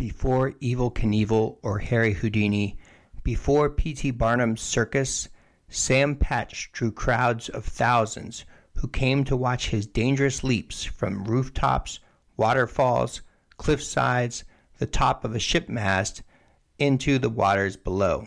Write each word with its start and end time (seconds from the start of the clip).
Before 0.00 0.52
Evel 0.62 0.94
Knievel 0.94 1.58
or 1.60 1.80
Harry 1.80 2.14
Houdini, 2.14 2.78
before 3.22 3.68
P.T. 3.68 4.12
Barnum's 4.12 4.62
circus, 4.62 5.28
Sam 5.68 6.16
Patch 6.16 6.72
drew 6.72 6.90
crowds 6.90 7.50
of 7.50 7.66
thousands 7.66 8.46
who 8.76 8.88
came 8.88 9.24
to 9.24 9.36
watch 9.36 9.68
his 9.68 9.86
dangerous 9.86 10.42
leaps 10.42 10.84
from 10.84 11.24
rooftops, 11.24 12.00
waterfalls, 12.38 13.20
cliff 13.58 13.82
sides, 13.82 14.44
the 14.78 14.86
top 14.86 15.22
of 15.22 15.34
a 15.34 15.38
ship 15.38 15.68
mast, 15.68 16.22
into 16.78 17.18
the 17.18 17.28
waters 17.28 17.76
below. 17.76 18.26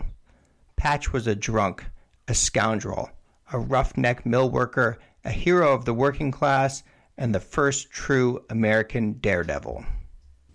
Patch 0.76 1.12
was 1.12 1.26
a 1.26 1.34
drunk, 1.34 1.86
a 2.28 2.36
scoundrel, 2.36 3.10
a 3.52 3.58
roughneck 3.58 4.28
mill 4.28 4.48
worker, 4.48 5.00
a 5.26 5.32
hero 5.32 5.74
of 5.74 5.86
the 5.86 5.94
working 5.96 6.30
class, 6.30 6.84
and 7.18 7.34
the 7.34 7.40
first 7.40 7.90
true 7.90 8.46
American 8.52 9.14
daredevil. 9.14 9.84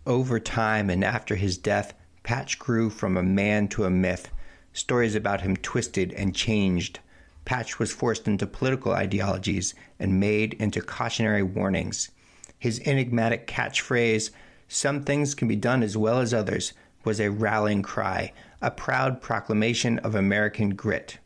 Over 0.09 0.41
time 0.41 0.89
and 0.89 1.05
after 1.05 1.37
his 1.37 1.59
death, 1.59 1.93
Patch 2.23 2.59
grew 2.59 2.89
from 2.89 3.19
a 3.19 3.23
man 3.23 3.69
to 3.69 3.85
a 3.85 3.91
myth. 3.91 4.31
Stories 4.73 5.15
about 5.15 5.43
him 5.43 5.55
twisted 5.55 6.15
and 6.15 6.35
changed. 6.35 7.01
Patch 7.45 7.79
was 7.79 7.93
forced 7.93 8.27
into 8.27 8.47
political 8.47 8.93
ideologies 8.93 9.75
and 9.99 10.19
made 10.19 10.55
into 10.55 10.81
cautionary 10.81 11.43
warnings. 11.43 12.11
His 12.59 12.81
enigmatic 12.87 13.47
catchphrase, 13.47 14.31
Some 14.67 15.03
things 15.03 15.35
can 15.35 15.47
be 15.47 15.57
done 15.57 15.83
as 15.83 15.95
well 15.95 16.21
as 16.21 16.33
others, 16.33 16.73
was 17.05 17.21
a 17.21 17.31
rallying 17.31 17.83
cry, 17.83 18.33
a 18.63 18.71
proud 18.71 19.21
proclamation 19.21 19.99
of 19.99 20.15
American 20.15 20.71
grit. 20.71 21.19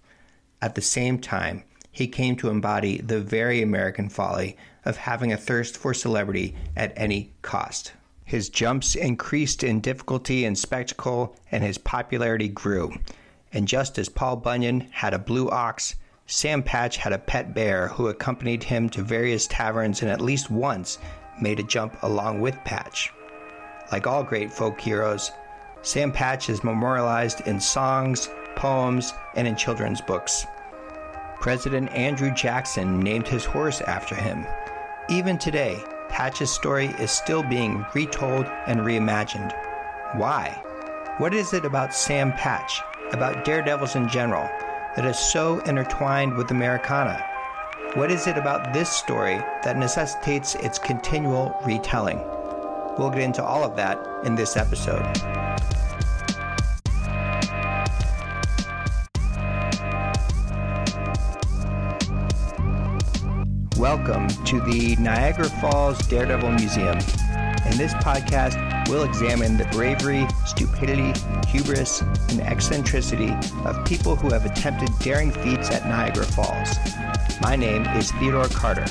At 0.61 0.75
the 0.75 0.83
same 0.83 1.21
time, 1.21 1.63
he 1.93 2.09
came 2.09 2.35
to 2.35 2.49
embody 2.49 3.01
the 3.01 3.21
very 3.21 3.63
American 3.63 4.09
folly 4.09 4.57
of 4.85 4.97
having 4.97 5.33
a 5.33 5.37
thirst 5.37 5.77
for 5.77 5.95
celebrity 5.95 6.57
at 6.75 6.93
any 6.97 7.33
cost. 7.43 7.93
His 8.33 8.49
jumps 8.49 8.95
increased 8.95 9.63
in 9.63 9.83
difficulty 9.83 10.47
and 10.47 10.57
spectacle, 10.57 11.37
and 11.51 11.63
his 11.63 11.77
popularity 11.77 12.49
grew. 12.49 12.95
And 13.53 13.69
just 13.69 13.99
as 13.99 14.09
Paul 14.09 14.37
Bunyan 14.37 14.89
had 14.91 15.13
a 15.13 15.19
blue 15.19 15.51
ox, 15.51 15.97
Sam 16.27 16.63
Patch 16.63 16.97
had 16.97 17.13
a 17.13 17.19
pet 17.19 17.53
bear 17.53 17.89
who 17.89 18.09
accompanied 18.09 18.65
him 18.65 18.89
to 18.89 19.03
various 19.03 19.47
taverns 19.47 20.01
and 20.01 20.11
at 20.11 20.23
least 20.23 20.51
once 20.51 20.97
made 21.43 21.61
a 21.61 21.63
jump 21.63 22.03
along 22.03 22.41
with 22.41 22.57
Patch. 22.65 23.13
Like 23.93 24.07
all 24.07 24.25
great 24.25 24.51
folk 24.51 24.81
heroes, 24.81 25.31
Sam 25.83 26.11
Patch 26.11 26.49
is 26.49 26.65
memorialized 26.65 27.47
in 27.47 27.61
songs, 27.61 28.31
poems, 28.57 29.13
and 29.35 29.47
in 29.47 29.57
children's 29.57 30.01
books. 30.01 30.47
President 31.39 31.91
Andrew 31.91 32.33
Jackson 32.33 32.99
named 32.99 33.29
his 33.29 33.45
horse 33.45 33.83
after 33.83 34.15
him. 34.15 34.47
Even 35.11 35.37
today, 35.37 35.85
Patch's 36.13 36.53
story 36.53 36.89
is 36.99 37.11
still 37.11 37.43
being 37.43 37.87
retold 37.95 38.45
and 38.67 38.81
reimagined. 38.81 39.51
Why? 40.15 40.63
What 41.17 41.33
is 41.33 41.55
it 41.55 41.65
about 41.65 41.95
Sam 41.95 42.33
Patch, 42.33 42.83
about 43.13 43.47
daredevils 43.47 43.97
in 43.97 44.11
general, 44.11 44.47
that 44.95 45.07
is 45.07 45.19
so 45.19 45.61
intertwined 45.61 46.37
with 46.37 46.51
Americana? 46.51 47.27
What 47.95 48.11
is 48.11 48.27
it 48.27 48.37
about 48.37 48.75
this 48.75 48.91
story 48.91 49.39
that 49.65 49.79
necessitates 49.79 50.55
its 50.57 50.79
continual 50.79 51.59
retelling? 51.65 52.19
We'll 52.99 53.11
get 53.11 53.23
into 53.23 53.43
all 53.43 53.65
of 53.65 53.75
that 53.77 53.99
in 54.27 54.35
this 54.35 54.59
episode. 54.59 55.07
Welcome 64.05 64.45
to 64.47 64.61
the 64.63 64.97
Niagara 64.97 65.49
Falls 65.49 65.97
Daredevil 66.09 66.51
Museum. 66.51 66.99
In 66.99 67.79
this 67.79 67.95
podcast, 67.95 68.89
we'll 68.89 69.05
examine 69.05 69.57
the 69.57 69.65
bravery, 69.67 70.27
stupidity, 70.45 71.13
hubris, 71.47 72.01
and 72.01 72.41
eccentricity 72.41 73.33
of 73.65 73.85
people 73.85 74.17
who 74.17 74.31
have 74.31 74.45
attempted 74.45 74.91
daring 74.99 75.31
feats 75.31 75.71
at 75.71 75.87
Niagara 75.87 76.25
Falls. 76.25 76.77
My 77.41 77.55
name 77.55 77.85
is 77.97 78.11
Theodore 78.13 78.49
Carter. 78.49 78.87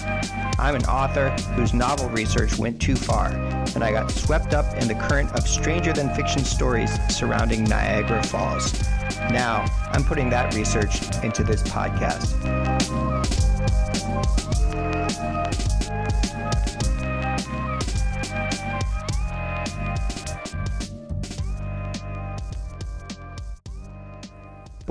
I'm 0.58 0.76
an 0.76 0.86
author 0.86 1.30
whose 1.56 1.74
novel 1.74 2.08
research 2.08 2.58
went 2.58 2.82
too 2.82 2.96
far, 2.96 3.34
and 3.76 3.84
I 3.84 3.92
got 3.92 4.10
swept 4.12 4.54
up 4.54 4.78
in 4.78 4.88
the 4.88 4.96
current 4.96 5.30
of 5.34 5.46
stranger 5.46 5.92
than 5.92 6.16
fiction 6.16 6.46
stories 6.46 6.98
surrounding 7.14 7.66
Niagara 7.66 8.24
Falls. 8.24 8.82
Now, 9.30 9.66
I'm 9.92 10.06
putting 10.06 10.30
that 10.30 10.54
research 10.54 11.02
into 11.22 11.44
this 11.44 11.64
podcast. 11.64 12.32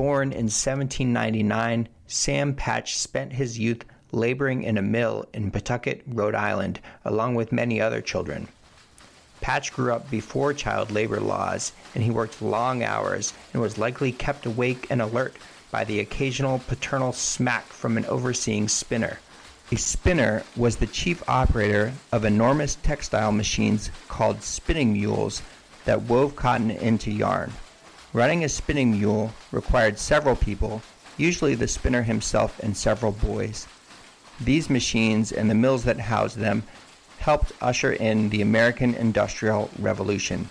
Born 0.00 0.32
in 0.32 0.46
1799, 0.46 1.86
Sam 2.06 2.54
Patch 2.54 2.96
spent 2.96 3.34
his 3.34 3.58
youth 3.58 3.84
laboring 4.12 4.62
in 4.62 4.78
a 4.78 4.82
mill 4.82 5.26
in 5.34 5.50
Pawtucket, 5.50 6.00
Rhode 6.06 6.34
Island, 6.34 6.80
along 7.04 7.34
with 7.34 7.52
many 7.52 7.82
other 7.82 8.00
children. 8.00 8.48
Patch 9.42 9.74
grew 9.74 9.92
up 9.92 10.10
before 10.10 10.54
child 10.54 10.90
labor 10.90 11.20
laws, 11.20 11.72
and 11.94 12.02
he 12.02 12.10
worked 12.10 12.40
long 12.40 12.82
hours 12.82 13.34
and 13.52 13.60
was 13.60 13.76
likely 13.76 14.10
kept 14.10 14.46
awake 14.46 14.86
and 14.88 15.02
alert 15.02 15.36
by 15.70 15.84
the 15.84 16.00
occasional 16.00 16.60
paternal 16.60 17.12
smack 17.12 17.66
from 17.66 17.98
an 17.98 18.06
overseeing 18.06 18.68
spinner. 18.68 19.18
A 19.70 19.76
spinner 19.76 20.44
was 20.56 20.76
the 20.76 20.86
chief 20.86 21.22
operator 21.28 21.92
of 22.10 22.24
enormous 22.24 22.76
textile 22.76 23.32
machines 23.32 23.90
called 24.08 24.42
spinning 24.42 24.94
mules 24.94 25.42
that 25.84 26.00
wove 26.00 26.36
cotton 26.36 26.70
into 26.70 27.10
yarn. 27.10 27.52
Running 28.12 28.42
a 28.42 28.48
spinning 28.48 28.90
mule 28.90 29.32
required 29.52 29.96
several 29.96 30.34
people, 30.34 30.82
usually 31.16 31.54
the 31.54 31.68
spinner 31.68 32.02
himself 32.02 32.58
and 32.58 32.76
several 32.76 33.12
boys. 33.12 33.68
These 34.40 34.68
machines 34.68 35.30
and 35.30 35.48
the 35.48 35.54
mills 35.54 35.84
that 35.84 36.00
housed 36.00 36.36
them 36.36 36.64
helped 37.18 37.52
usher 37.60 37.92
in 37.92 38.30
the 38.30 38.42
American 38.42 38.96
Industrial 38.96 39.70
Revolution. 39.78 40.48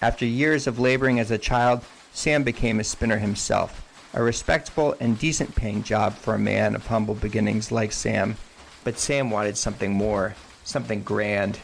After 0.00 0.24
years 0.24 0.68
of 0.68 0.78
laboring 0.78 1.18
as 1.18 1.32
a 1.32 1.38
child, 1.38 1.82
Sam 2.12 2.44
became 2.44 2.78
a 2.78 2.84
spinner 2.84 3.18
himself, 3.18 3.84
a 4.14 4.22
respectable 4.22 4.94
and 5.00 5.18
decent 5.18 5.56
paying 5.56 5.82
job 5.82 6.14
for 6.14 6.34
a 6.34 6.38
man 6.38 6.76
of 6.76 6.86
humble 6.86 7.16
beginnings 7.16 7.72
like 7.72 7.90
Sam. 7.90 8.36
But 8.84 9.00
Sam 9.00 9.30
wanted 9.32 9.58
something 9.58 9.92
more, 9.92 10.36
something 10.62 11.02
grand. 11.02 11.58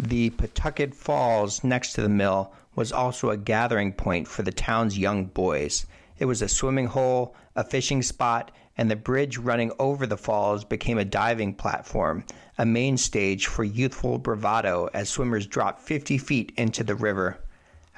The 0.00 0.30
Pawtucket 0.30 0.96
Falls 0.96 1.62
next 1.62 1.92
to 1.92 2.02
the 2.02 2.08
mill 2.08 2.50
was 2.74 2.92
also 2.92 3.30
a 3.30 3.36
gathering 3.36 3.92
point 3.92 4.26
for 4.26 4.42
the 4.42 4.52
town's 4.52 4.98
young 4.98 5.26
boys. 5.26 5.86
It 6.18 6.24
was 6.24 6.42
a 6.42 6.48
swimming 6.48 6.86
hole, 6.86 7.34
a 7.54 7.64
fishing 7.64 8.02
spot, 8.02 8.50
and 8.78 8.90
the 8.90 8.96
bridge 8.96 9.36
running 9.36 9.72
over 9.78 10.06
the 10.06 10.16
falls 10.16 10.64
became 10.64 10.98
a 10.98 11.04
diving 11.04 11.54
platform, 11.54 12.24
a 12.56 12.64
main 12.64 12.96
stage 12.96 13.46
for 13.46 13.64
youthful 13.64 14.18
bravado 14.18 14.88
as 14.94 15.08
swimmers 15.08 15.46
dropped 15.46 15.82
50 15.82 16.16
feet 16.18 16.52
into 16.56 16.82
the 16.82 16.94
river. 16.94 17.38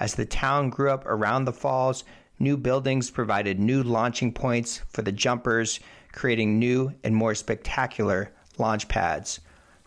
As 0.01 0.15
the 0.15 0.27
town 0.27 0.71
grew 0.71 0.91
up 0.91 1.07
around 1.07 1.45
the 1.45 1.53
falls, 1.53 2.03
new 2.41 2.57
buildings 2.57 3.11
provided 3.11 3.61
new 3.61 3.83
launching 3.83 4.33
points 4.33 4.83
for 4.89 5.03
the 5.03 5.13
jumpers, 5.13 5.79
creating 6.13 6.59
new 6.59 6.93
and 7.05 7.15
more 7.15 7.35
spectacular 7.35 8.33
launch 8.59 8.89
pads. 8.89 9.41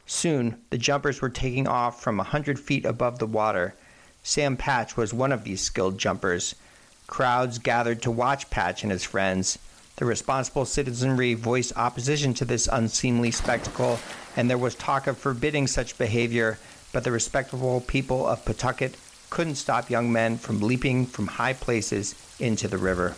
Soon, 0.05 0.61
the 0.69 0.77
jumpers 0.77 1.21
were 1.21 1.29
taking 1.29 1.67
off 1.67 2.01
from 2.01 2.15
a 2.15 2.23
100 2.23 2.57
feet 2.57 2.85
above 2.85 3.19
the 3.19 3.27
water 3.27 3.75
Sam 4.27 4.57
Patch 4.57 4.97
was 4.97 5.13
one 5.13 5.31
of 5.31 5.45
these 5.45 5.61
skilled 5.61 5.97
jumpers. 5.97 6.53
Crowds 7.07 7.59
gathered 7.59 8.01
to 8.01 8.11
watch 8.11 8.49
Patch 8.49 8.83
and 8.83 8.91
his 8.91 9.05
friends. 9.05 9.57
The 9.95 10.03
responsible 10.03 10.65
citizenry 10.65 11.33
voiced 11.33 11.71
opposition 11.77 12.33
to 12.33 12.43
this 12.43 12.67
unseemly 12.69 13.31
spectacle, 13.31 13.99
and 14.35 14.49
there 14.49 14.57
was 14.57 14.75
talk 14.75 15.07
of 15.07 15.17
forbidding 15.17 15.65
such 15.65 15.97
behavior, 15.97 16.59
but 16.91 17.05
the 17.05 17.11
respectable 17.13 17.79
people 17.79 18.27
of 18.27 18.43
Pawtucket 18.43 18.97
couldn't 19.29 19.55
stop 19.55 19.89
young 19.89 20.11
men 20.11 20.37
from 20.37 20.59
leaping 20.59 21.05
from 21.05 21.27
high 21.27 21.53
places 21.53 22.13
into 22.37 22.67
the 22.67 22.77
river. 22.77 23.15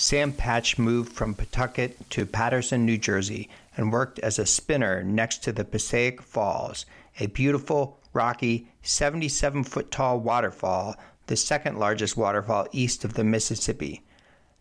Sam 0.00 0.32
Patch 0.32 0.78
moved 0.78 1.12
from 1.12 1.34
Pawtucket 1.34 2.08
to 2.08 2.24
Paterson, 2.24 2.86
New 2.86 2.96
Jersey, 2.96 3.50
and 3.76 3.92
worked 3.92 4.18
as 4.20 4.38
a 4.38 4.46
spinner 4.46 5.02
next 5.02 5.44
to 5.44 5.52
the 5.52 5.62
Passaic 5.62 6.22
Falls, 6.22 6.86
a 7.18 7.26
beautiful, 7.26 8.00
rocky, 8.14 8.66
77 8.80 9.62
foot 9.62 9.90
tall 9.90 10.18
waterfall, 10.18 10.96
the 11.26 11.36
second 11.36 11.78
largest 11.78 12.16
waterfall 12.16 12.66
east 12.72 13.04
of 13.04 13.12
the 13.12 13.24
Mississippi. 13.24 14.02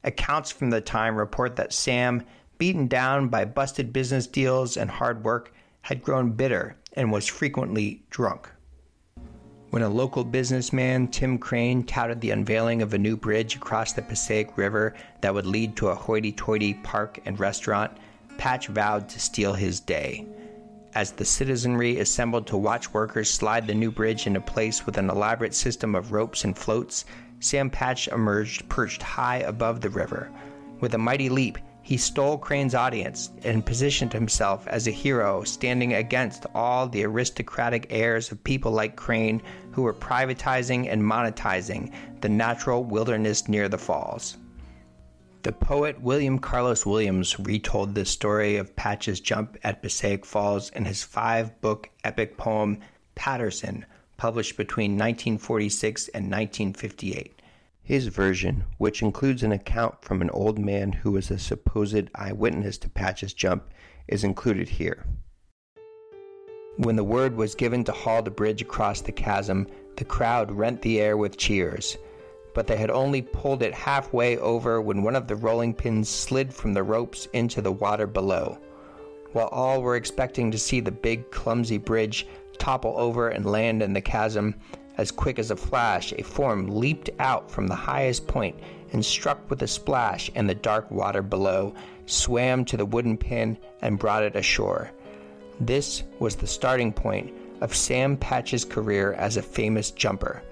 Accounts 0.04 0.52
from 0.52 0.72
the 0.72 0.82
time 0.82 1.16
report 1.16 1.56
that 1.56 1.72
Sam, 1.72 2.26
beaten 2.58 2.88
down 2.88 3.30
by 3.30 3.46
busted 3.46 3.94
business 3.94 4.28
deals 4.28 4.76
and 4.76 4.92
hard 4.92 5.24
work, 5.24 5.54
had 5.84 6.04
grown 6.04 6.32
bitter 6.32 6.76
and 6.92 7.14
was 7.14 7.28
frequently 7.28 8.04
drunk. 8.10 8.50
When 9.72 9.84
a 9.84 9.90
local 9.90 10.24
businessman, 10.24 11.10
Tim 11.10 11.38
Crane, 11.38 11.84
touted 11.84 12.22
the 12.22 12.32
unveiling 12.32 12.82
of 12.82 12.94
a 12.94 12.98
new 12.98 13.16
bridge 13.16 13.56
across 13.56 13.94
the 13.94 14.02
Passaic 14.02 14.58
River 14.58 14.96
that 15.22 15.32
would 15.32 15.46
lead 15.46 15.76
to 15.76 15.90
a 15.90 15.96
hoity 15.96 16.32
toity 16.32 16.74
park 16.74 17.20
and 17.26 17.40
restaurant, 17.40 17.92
Patch 18.40 18.68
vowed 18.68 19.08
to 19.10 19.20
steal 19.20 19.54
his 19.54 19.80
day. 19.80 20.26
as 20.96 21.12
the 21.12 21.26
citizenry 21.26 22.00
assembled 22.00 22.48
to 22.48 22.58
watch 22.58 22.94
workers 22.94 23.30
slide 23.30 23.68
the 23.68 23.74
new 23.74 23.92
bridge 23.92 24.26
into 24.26 24.42
place 24.42 24.86
with 24.86 24.98
an 24.98 25.10
elaborate 25.10 25.54
system 25.54 25.96
of 25.96 26.12
ropes 26.12 26.44
and 26.44 26.58
floats, 26.58 27.06
Sam 27.40 27.70
Patch 27.70 28.08
emerged 28.08 28.68
perched 28.70 29.02
high 29.02 29.38
above 29.38 29.82
the 29.82 29.90
river. 29.90 30.32
With 30.80 30.94
a 30.96 30.98
mighty 30.98 31.30
leap, 31.30 31.58
he 31.82 31.98
stole 31.98 32.38
Crane's 32.38 32.76
audience 32.76 33.32
and 33.44 33.66
positioned 33.66 34.14
himself 34.14 34.68
as 34.68 34.88
a 34.88 34.92
hero, 34.92 35.44
standing 35.44 35.94
against 35.94 36.46
all 36.54 36.88
the 36.88 37.04
aristocratic 37.04 37.88
airs 37.90 38.32
of 38.32 38.44
people 38.44 38.72
like 38.72 38.96
Crane 38.96 39.42
who 39.72 39.82
were 39.82 39.94
privatizing 39.94 40.92
and 40.92 41.02
monetizing 41.02 41.92
the 42.22 42.30
natural 42.30 42.84
wilderness 42.84 43.48
near 43.48 43.70
the 43.70 43.78
falls. 43.78 44.38
The 45.42 45.54
poet 45.54 46.02
William 46.02 46.38
Carlos 46.38 46.86
Williams 46.86 47.40
retold 47.40 47.96
the 47.96 48.06
story 48.06 48.58
of 48.58 48.76
Patch's 48.76 49.22
jump 49.22 49.58
at 49.64 49.82
Passaic 49.82 50.26
Falls 50.26 50.70
in 50.72 50.84
his 50.84 51.02
five 51.02 51.62
book 51.62 51.90
epic 52.04 52.36
poem 52.36 52.80
Paterson, 53.16 53.86
published 54.18 54.58
between 54.58 54.92
1946 54.92 56.10
and 56.10 56.26
1958. 56.26 57.39
His 57.90 58.06
version, 58.08 58.66
which 58.78 59.02
includes 59.02 59.42
an 59.42 59.52
account 59.52 60.04
from 60.04 60.22
an 60.22 60.30
old 60.30 60.60
man 60.60 60.92
who 60.92 61.12
was 61.12 61.32
a 61.32 61.40
supposed 61.40 62.10
eyewitness 62.14 62.78
to 62.78 62.90
Patch's 62.90 63.34
jump, 63.34 63.64
is 64.08 64.24
included 64.24 64.70
here. 64.70 65.08
When 66.78 66.96
the 66.96 67.04
word 67.04 67.36
was 67.36 67.56
given 67.56 67.84
to 67.86 67.92
haul 67.92 68.22
the 68.22 68.30
bridge 68.30 68.62
across 68.62 69.02
the 69.02 69.12
chasm, 69.12 69.66
the 69.96 70.06
crowd 70.06 70.52
rent 70.52 70.84
the 70.84 71.02
air 71.02 71.18
with 71.18 71.36
cheers 71.36 71.98
but 72.54 72.68
they 72.68 72.78
had 72.78 72.90
only 72.90 73.22
pulled 73.22 73.64
it 73.64 73.74
halfway 73.74 74.38
over 74.38 74.82
when 74.82 75.04
one 75.04 75.16
of 75.16 75.28
the 75.28 75.36
rolling 75.36 75.74
pins 75.74 76.10
slid 76.10 76.54
from 76.54 76.74
the 76.74 76.84
ropes 76.84 77.28
into 77.34 77.62
the 77.62 77.72
water 77.72 78.08
below. 78.08 78.58
While 79.34 79.48
all 79.48 79.82
were 79.82 79.96
expecting 79.96 80.50
to 80.52 80.58
see 80.58 80.80
the 80.80 80.92
big, 80.92 81.30
clumsy 81.32 81.78
bridge 81.78 82.28
topple 82.58 82.96
over 82.98 83.30
and 83.30 83.46
land 83.46 83.82
in 83.82 83.94
the 83.94 84.02
chasm, 84.02 84.56
as 85.00 85.12
quick 85.12 85.40
as 85.40 85.50
a 85.50 85.56
flash, 85.56 86.12
a 86.12 86.22
form 86.22 86.68
leaped 86.68 87.10
out 87.20 87.50
from 87.50 87.68
the 87.68 87.76
highest 87.76 88.28
point 88.28 88.60
and 88.92 89.06
struck 89.06 89.50
with 89.50 89.62
a 89.62 89.68
splash 89.68 90.28
in 90.36 90.46
the 90.46 90.54
dark 90.54 90.92
water 90.92 91.22
below, 91.22 91.74
swam 92.06 92.66
to 92.66 92.76
the 92.76 92.86
wooden 92.86 93.18
pin, 93.18 93.58
and 93.82 93.98
brought 93.98 94.24
it 94.24 94.36
ashore. 94.36 94.92
This 95.62 96.04
was 96.20 96.36
the 96.36 96.48
starting 96.48 96.92
point 96.92 97.32
of 97.62 97.74
Sam 97.74 98.18
Patch's 98.18 98.66
career 98.66 99.14
as 99.14 99.38
a 99.38 99.42
famous 99.42 99.90
jumper. 99.90 100.44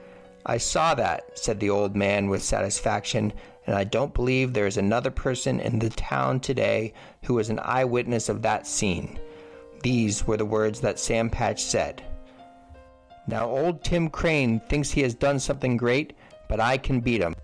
I 0.46 0.60
saw 0.60 0.96
that, 0.96 1.38
said 1.38 1.60
the 1.60 1.70
old 1.70 1.98
man 1.98 2.30
with 2.30 2.42
satisfaction, 2.42 3.34
and 3.66 3.76
I 3.76 3.84
don't 3.84 4.14
believe 4.14 4.54
there 4.54 4.66
is 4.66 4.78
another 4.78 5.12
person 5.12 5.60
in 5.60 5.78
the 5.78 5.90
town 5.90 6.40
today 6.40 6.94
who 7.26 7.34
was 7.34 7.50
an 7.50 7.60
eyewitness 7.62 8.30
of 8.30 8.44
that 8.44 8.66
scene. 8.66 9.20
These 9.84 10.26
were 10.26 10.38
the 10.38 10.46
words 10.46 10.80
that 10.80 11.00
Sam 11.00 11.30
Patch 11.30 11.62
said. 11.62 12.02
Now, 13.28 13.50
old 13.50 13.84
Tim 13.84 14.10
Crane 14.10 14.62
thinks 14.62 14.92
he 14.92 15.02
has 15.02 15.14
done 15.14 15.40
something 15.40 15.76
great, 15.76 16.14
but 16.48 16.62
I 16.62 16.78
can 16.78 17.02
beat 17.02 17.22
him. 17.22 17.36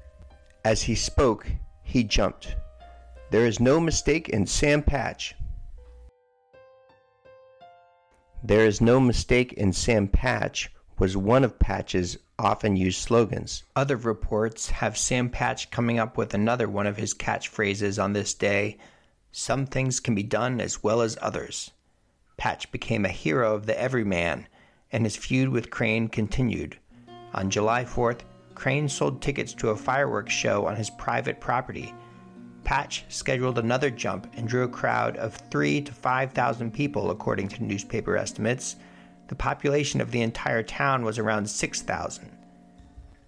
As 0.63 0.81
he 0.81 0.95
spoke, 0.95 1.45
he 1.81 2.05
jumped. 2.05 2.55
There 3.31 3.45
is 3.45 3.59
no 3.59 3.79
mistake 3.79 4.29
in 4.29 4.45
Sam 4.45 4.81
Patch. 4.81 5.35
There 8.41 8.65
is 8.65 8.79
no 8.79 8.99
mistake 8.99 9.53
in 9.53 9.73
Sam 9.73 10.07
Patch 10.07 10.71
was 10.99 11.17
one 11.17 11.43
of 11.43 11.59
Patch's 11.59 12.17
often 12.39 12.75
used 12.75 13.01
slogans. 13.01 13.63
Other 13.75 13.97
reports 13.97 14.69
have 14.69 14.97
Sam 14.97 15.29
Patch 15.29 15.69
coming 15.69 15.99
up 15.99 16.17
with 16.17 16.33
another 16.33 16.69
one 16.69 16.87
of 16.87 16.97
his 16.97 17.13
catchphrases 17.13 18.01
on 18.01 18.13
this 18.13 18.33
day 18.33 18.77
Some 19.31 19.65
things 19.65 19.99
can 19.99 20.13
be 20.13 20.23
done 20.23 20.61
as 20.61 20.83
well 20.83 21.01
as 21.01 21.17
others. 21.19 21.71
Patch 22.37 22.71
became 22.71 23.03
a 23.03 23.09
hero 23.09 23.55
of 23.55 23.65
the 23.65 23.79
everyman, 23.79 24.47
and 24.93 25.03
his 25.03 25.17
feud 25.17 25.49
with 25.49 25.69
Crane 25.69 26.07
continued. 26.07 26.77
On 27.33 27.49
July 27.49 27.83
4th, 27.83 28.21
Crane 28.55 28.87
sold 28.87 29.21
tickets 29.21 29.53
to 29.55 29.69
a 29.69 29.75
fireworks 29.75 30.33
show 30.33 30.65
on 30.65 30.75
his 30.75 30.89
private 30.91 31.41
property. 31.41 31.93
Patch 32.63 33.03
scheduled 33.09 33.59
another 33.59 33.89
jump 33.89 34.31
and 34.37 34.47
drew 34.47 34.63
a 34.63 34.69
crowd 34.69 35.17
of 35.17 35.35
3 35.51 35.81
to 35.81 35.91
5,000 35.91 36.71
people 36.71 37.11
according 37.11 37.49
to 37.49 37.63
newspaper 37.63 38.15
estimates 38.15 38.77
the 39.27 39.35
population 39.35 40.01
of 40.01 40.11
the 40.11 40.21
entire 40.21 40.63
town 40.63 41.03
was 41.03 41.17
around 41.17 41.49
6,000. 41.49 42.29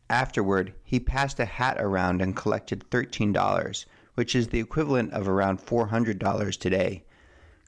Afterward, 0.10 0.74
he 0.84 1.00
passed 1.00 1.40
a 1.40 1.46
hat 1.46 1.78
around 1.80 2.22
and 2.22 2.36
collected 2.36 2.86
$13, 2.92 3.86
which 4.14 4.36
is 4.36 4.50
the 4.50 4.60
equivalent 4.60 5.14
of 5.14 5.28
around 5.28 5.66
$400 5.66 6.60
today. 6.60 7.04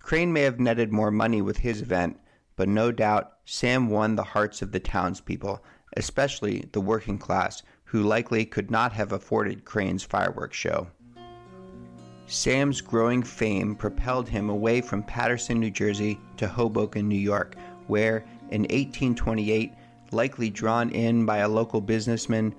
Crane 0.01 0.31
may 0.31 0.41
have 0.41 0.59
netted 0.59 0.91
more 0.91 1.09
money 1.09 1.41
with 1.41 1.57
his 1.57 1.81
event, 1.81 2.19
but 2.57 2.67
no 2.67 2.91
doubt 2.91 3.37
Sam 3.45 3.89
won 3.89 4.15
the 4.15 4.23
hearts 4.23 4.61
of 4.61 4.73
the 4.73 4.79
townspeople, 4.81 5.63
especially 5.95 6.67
the 6.73 6.81
working 6.81 7.17
class, 7.17 7.63
who 7.85 8.03
likely 8.03 8.45
could 8.45 8.69
not 8.69 8.91
have 8.91 9.13
afforded 9.13 9.63
Crane's 9.63 10.03
fireworks 10.03 10.57
show. 10.57 10.87
Sam's 12.25 12.81
growing 12.81 13.23
fame 13.23 13.73
propelled 13.73 14.27
him 14.27 14.49
away 14.49 14.81
from 14.81 15.01
Paterson, 15.01 15.61
New 15.61 15.71
Jersey 15.71 16.19
to 16.35 16.47
Hoboken, 16.47 17.07
New 17.07 17.15
York, 17.15 17.55
where, 17.87 18.25
in 18.51 18.63
1828, 18.63 19.71
likely 20.11 20.49
drawn 20.49 20.89
in 20.89 21.25
by 21.25 21.37
a 21.37 21.47
local 21.47 21.79
businessman, 21.79 22.53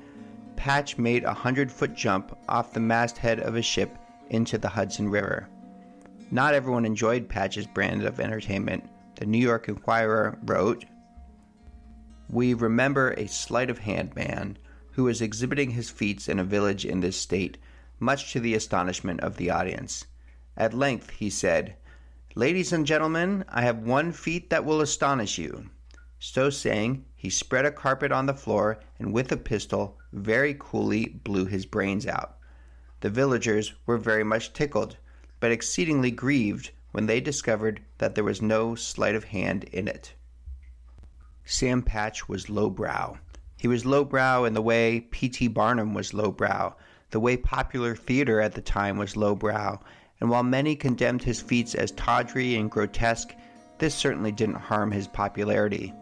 Patch 0.57 0.97
made 0.97 1.25
a 1.25 1.35
hundred 1.35 1.71
foot 1.71 1.95
jump 1.95 2.37
off 2.49 2.73
the 2.73 2.81
masthead 2.81 3.41
of 3.41 3.57
a 3.57 3.63
ship 3.63 3.97
into 4.31 4.57
the 4.57 4.69
Hudson 4.69 5.09
River. 5.09 5.49
Not 6.31 6.55
everyone 6.55 6.85
enjoyed 6.85 7.29
Patch's 7.29 7.67
brand 7.67 8.05
of 8.05 8.21
entertainment. 8.21 8.89
The 9.19 9.27
New 9.27 9.39
York 9.39 9.69
Inquirer 9.69 10.39
wrote, 10.45 10.85
We 12.31 12.55
remember 12.55 13.15
a 13.17 13.27
sleight 13.27 13.69
of 13.69 13.79
hand 13.79 14.15
man 14.15 14.59
who 14.93 15.03
was 15.03 15.21
exhibiting 15.21 15.71
his 15.73 15.91
feats 15.91 16.29
in 16.29 16.39
a 16.39 16.45
village 16.45 16.87
in 16.87 17.01
this 17.01 17.17
state, 17.17 17.59
much 17.99 18.33
to 18.33 18.39
the 18.39 18.55
astonishment 18.55 19.19
of 19.19 19.37
the 19.37 19.51
audience. 19.51 20.05
At 20.57 20.73
length 20.73 21.11
he 21.11 21.31
said, 21.31 21.75
Ladies 22.37 22.73
and 22.73 22.87
gentlemen, 22.87 23.45
I 23.49 23.63
have 23.63 23.79
one 23.79 24.13
feat 24.13 24.51
that 24.51 24.65
will 24.65 24.81
astonish 24.81 25.37
you. 25.37 25.69
So 26.21 26.49
saying, 26.49 27.05
he 27.17 27.29
spread 27.29 27.65
a 27.65 27.73
carpet 27.73 28.13
on 28.13 28.27
the 28.27 28.35
floor 28.35 28.79
and 29.01 29.13
with 29.13 29.33
a 29.33 29.37
pistol 29.37 29.99
very 30.13 30.55
coolly 30.57 31.07
blew 31.07 31.47
his 31.47 31.67
brains 31.67 32.07
out. 32.07 32.37
The 33.01 33.11
villagers 33.11 33.75
were 33.85 33.99
very 33.99 34.23
much 34.23 34.53
tickled, 34.53 34.97
but 35.41 35.51
exceedingly 35.51 36.13
grieved 36.13 36.71
when 36.99 37.07
they 37.07 37.21
discovered 37.21 37.81
that 37.99 38.17
there 38.17 38.25
was 38.25 38.43
no 38.43 38.75
sleight 38.75 39.15
of 39.15 39.23
hand 39.23 39.63
in 39.71 39.87
it. 39.87 40.13
Sam 41.45 41.81
Patch 41.81 42.29
was 42.29 42.51
lowbrow. 42.51 43.17
He 43.57 43.69
was 43.69 43.87
lowbrow 43.87 44.43
in 44.43 44.53
the 44.53 44.61
way 44.61 45.03
P.T. 45.13 45.47
Barnum 45.47 45.95
was 45.95 46.13
lowbrow, 46.13 46.75
the 47.11 47.21
way 47.21 47.37
popular 47.37 47.95
theater 47.95 48.41
at 48.41 48.55
the 48.55 48.61
time 48.61 48.99
was 48.99 49.17
lowbrow, 49.17 49.79
and 50.21 50.29
while 50.29 50.43
many 50.43 50.75
condemned 50.75 51.23
his 51.23 51.41
feats 51.41 51.77
as 51.77 51.93
tawdry 51.93 52.57
and 52.57 52.69
grotesque, 52.69 53.33
this 53.79 53.95
certainly 53.95 54.33
didn't 54.33 54.57
harm 54.57 54.91
his 54.91 55.07
popularity. 55.07 55.95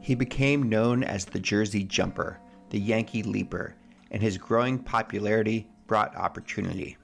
He 0.00 0.14
became 0.14 0.70
known 0.70 1.04
as 1.04 1.26
the 1.26 1.40
Jersey 1.40 1.84
Jumper, 1.84 2.40
the 2.70 2.80
Yankee 2.80 3.22
Leaper, 3.22 3.74
and 4.10 4.22
his 4.22 4.38
growing 4.38 4.78
popularity 4.78 5.68
brought 5.86 6.16
opportunity. 6.16 6.96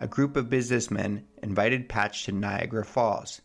A 0.00 0.06
group 0.06 0.36
of 0.36 0.48
businessmen 0.48 1.26
invited 1.42 1.88
Patch 1.88 2.24
to 2.24 2.32
Niagara 2.32 2.84
Falls. 2.84 3.40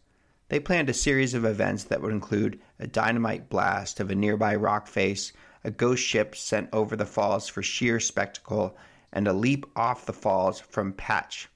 They 0.49 0.59
planned 0.59 0.89
a 0.89 0.93
series 0.93 1.33
of 1.33 1.45
events 1.45 1.83
that 1.85 2.01
would 2.01 2.11
include 2.11 2.59
a 2.79 2.87
dynamite 2.87 3.49
blast 3.49 3.99
of 3.99 4.11
a 4.11 4.15
nearby 4.15 4.55
rock 4.55 4.87
face, 4.87 5.33
a 5.63 5.71
ghost 5.71 6.03
ship 6.03 6.35
sent 6.35 6.69
over 6.71 6.95
the 6.95 7.05
falls 7.05 7.47
for 7.47 7.63
sheer 7.63 7.99
spectacle, 7.99 8.77
and 9.11 9.27
a 9.27 9.33
leap 9.33 9.65
off 9.75 10.05
the 10.05 10.13
falls 10.13 10.59
from 10.59 10.93
Patch, 10.93 11.49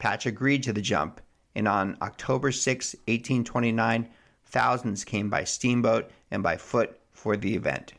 Patch 0.00 0.24
agreed 0.24 0.62
to 0.62 0.72
the 0.72 0.80
jump, 0.80 1.20
and 1.54 1.68
on 1.68 1.98
October 2.00 2.50
6, 2.50 2.94
1829, 3.06 4.08
thousands 4.46 5.04
came 5.04 5.28
by 5.28 5.44
steamboat 5.44 6.10
and 6.30 6.42
by 6.42 6.56
foot 6.56 6.98
for 7.12 7.36
the 7.36 7.54
event. 7.54 7.92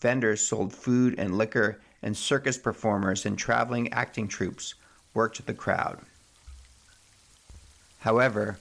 Vendors 0.00 0.40
sold 0.40 0.72
food 0.72 1.14
and 1.16 1.38
liquor, 1.38 1.80
and 2.02 2.16
circus 2.16 2.58
performers 2.58 3.24
and 3.24 3.38
traveling 3.38 3.92
acting 3.92 4.26
troupes 4.26 4.74
worked 5.14 5.44
the 5.46 5.54
crowd. 5.54 5.98
However, 8.00 8.58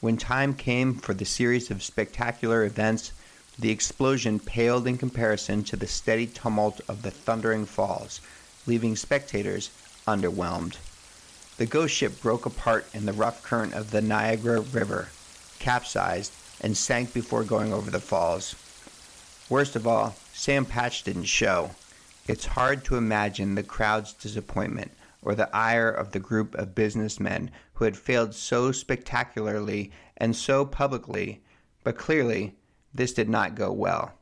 when 0.00 0.16
time 0.18 0.54
came 0.54 0.94
for 0.94 1.14
the 1.14 1.24
series 1.24 1.70
of 1.70 1.82
spectacular 1.82 2.64
events, 2.64 3.12
the 3.58 3.70
explosion 3.70 4.38
paled 4.38 4.86
in 4.86 4.98
comparison 4.98 5.64
to 5.64 5.76
the 5.76 5.86
steady 5.86 6.26
tumult 6.26 6.80
of 6.88 7.02
the 7.02 7.10
thundering 7.10 7.64
falls, 7.64 8.20
leaving 8.66 8.96
spectators 8.96 9.70
underwhelmed. 10.06 10.76
The 11.56 11.66
ghost 11.66 11.94
ship 11.94 12.20
broke 12.20 12.46
apart 12.46 12.86
in 12.92 13.06
the 13.06 13.12
rough 13.12 13.42
current 13.42 13.74
of 13.74 13.92
the 13.92 14.02
Niagara 14.02 14.60
River, 14.60 15.08
capsized, 15.58 16.32
and 16.60 16.76
sank 16.76 17.14
before 17.14 17.44
going 17.44 17.72
over 17.72 17.90
the 17.90 18.00
falls. 18.00 18.56
Worst 19.48 19.76
of 19.76 19.86
all, 19.86 20.16
Sam 20.32 20.66
Patch 20.66 21.04
didn't 21.04 21.24
show. 21.24 21.70
It's 22.26 22.46
hard 22.46 22.84
to 22.86 22.96
imagine 22.96 23.54
the 23.54 23.62
crowd's 23.62 24.12
disappointment 24.12 24.90
or 25.24 25.34
the 25.34 25.54
ire 25.56 25.90
of 25.90 26.12
the 26.12 26.20
group 26.20 26.54
of 26.54 26.74
businessmen 26.74 27.50
who 27.72 27.84
had 27.84 27.96
failed 27.96 28.34
so 28.34 28.70
spectacularly 28.70 29.90
and 30.16 30.36
so 30.36 30.64
publicly, 30.64 31.42
but 31.82 31.98
clearly 31.98 32.54
this 32.92 33.12
did 33.12 33.28
not 33.28 33.56
go 33.56 33.72
well. 33.72 34.12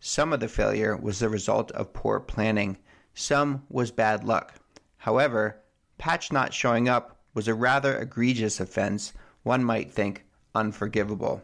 Some 0.00 0.32
of 0.32 0.40
the 0.40 0.48
failure 0.48 0.96
was 0.96 1.20
the 1.20 1.28
result 1.28 1.70
of 1.72 1.92
poor 1.92 2.20
planning, 2.20 2.76
some 3.14 3.64
was 3.68 3.90
bad 3.90 4.24
luck. 4.24 4.54
However, 4.98 5.62
Patch 5.96 6.30
not 6.30 6.52
showing 6.52 6.88
up 6.88 7.20
was 7.34 7.48
a 7.48 7.54
rather 7.54 7.96
egregious 7.96 8.60
offense, 8.60 9.12
one 9.42 9.64
might 9.64 9.90
think 9.90 10.24
unforgivable. 10.54 11.42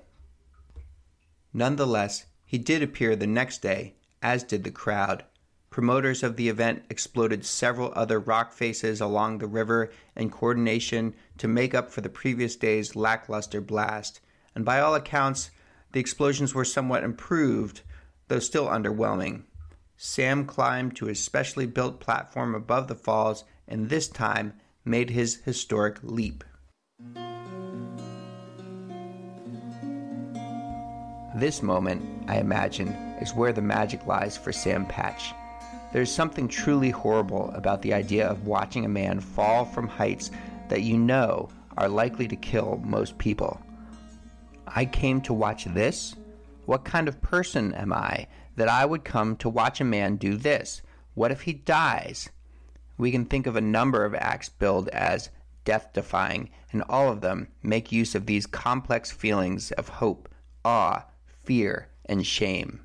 Nonetheless, 1.52 2.26
he 2.44 2.58
did 2.58 2.82
appear 2.82 3.16
the 3.16 3.26
next 3.26 3.62
day, 3.62 3.94
as 4.20 4.42
did 4.42 4.64
the 4.64 4.70
crowd. 4.70 5.24
Promoters 5.74 6.22
of 6.22 6.36
the 6.36 6.48
event 6.48 6.84
exploded 6.88 7.44
several 7.44 7.92
other 7.96 8.20
rock 8.20 8.52
faces 8.52 9.00
along 9.00 9.38
the 9.38 9.48
river 9.48 9.90
in 10.14 10.30
coordination 10.30 11.14
to 11.36 11.48
make 11.48 11.74
up 11.74 11.90
for 11.90 12.00
the 12.00 12.08
previous 12.08 12.54
day's 12.54 12.94
lackluster 12.94 13.60
blast, 13.60 14.20
and 14.54 14.64
by 14.64 14.78
all 14.78 14.94
accounts, 14.94 15.50
the 15.90 15.98
explosions 15.98 16.54
were 16.54 16.64
somewhat 16.64 17.02
improved, 17.02 17.80
though 18.28 18.38
still 18.38 18.68
underwhelming. 18.68 19.42
Sam 19.96 20.46
climbed 20.46 20.94
to 20.94 21.06
his 21.06 21.20
specially 21.20 21.66
built 21.66 21.98
platform 21.98 22.54
above 22.54 22.86
the 22.86 22.94
falls 22.94 23.42
and 23.66 23.88
this 23.88 24.06
time 24.06 24.52
made 24.84 25.10
his 25.10 25.42
historic 25.42 25.98
leap. 26.04 26.44
This 31.34 31.64
moment, 31.64 32.00
I 32.28 32.38
imagine, 32.38 32.90
is 33.20 33.34
where 33.34 33.52
the 33.52 33.60
magic 33.60 34.06
lies 34.06 34.38
for 34.38 34.52
Sam 34.52 34.86
Patch. 34.86 35.34
There's 35.94 36.10
something 36.10 36.48
truly 36.48 36.90
horrible 36.90 37.52
about 37.54 37.80
the 37.80 37.94
idea 37.94 38.26
of 38.26 38.48
watching 38.48 38.84
a 38.84 38.88
man 38.88 39.20
fall 39.20 39.64
from 39.64 39.86
heights 39.86 40.32
that 40.68 40.82
you 40.82 40.98
know 40.98 41.50
are 41.76 41.88
likely 41.88 42.26
to 42.26 42.34
kill 42.34 42.82
most 42.84 43.16
people. 43.16 43.60
I 44.66 44.86
came 44.86 45.20
to 45.20 45.32
watch 45.32 45.66
this? 45.66 46.16
What 46.66 46.84
kind 46.84 47.06
of 47.06 47.22
person 47.22 47.72
am 47.74 47.92
I 47.92 48.26
that 48.56 48.68
I 48.68 48.84
would 48.84 49.04
come 49.04 49.36
to 49.36 49.48
watch 49.48 49.80
a 49.80 49.84
man 49.84 50.16
do 50.16 50.36
this? 50.36 50.82
What 51.14 51.30
if 51.30 51.42
he 51.42 51.52
dies? 51.52 52.28
We 52.98 53.12
can 53.12 53.24
think 53.24 53.46
of 53.46 53.54
a 53.54 53.60
number 53.60 54.04
of 54.04 54.16
acts 54.16 54.48
billed 54.48 54.88
as 54.88 55.30
death 55.64 55.92
defying, 55.92 56.50
and 56.72 56.82
all 56.88 57.08
of 57.08 57.20
them 57.20 57.46
make 57.62 57.92
use 57.92 58.16
of 58.16 58.26
these 58.26 58.46
complex 58.46 59.12
feelings 59.12 59.70
of 59.70 59.88
hope, 59.88 60.28
awe, 60.64 61.04
fear, 61.24 61.86
and 62.04 62.26
shame. 62.26 62.80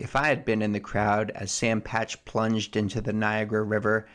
If 0.00 0.16
I 0.16 0.28
had 0.28 0.46
been 0.46 0.62
in 0.62 0.72
the 0.72 0.80
crowd 0.80 1.30
as 1.34 1.52
Sam 1.52 1.82
Patch 1.82 2.24
plunged 2.24 2.74
into 2.74 3.02
the 3.02 3.12
Niagara 3.12 3.62
River, 3.62 4.08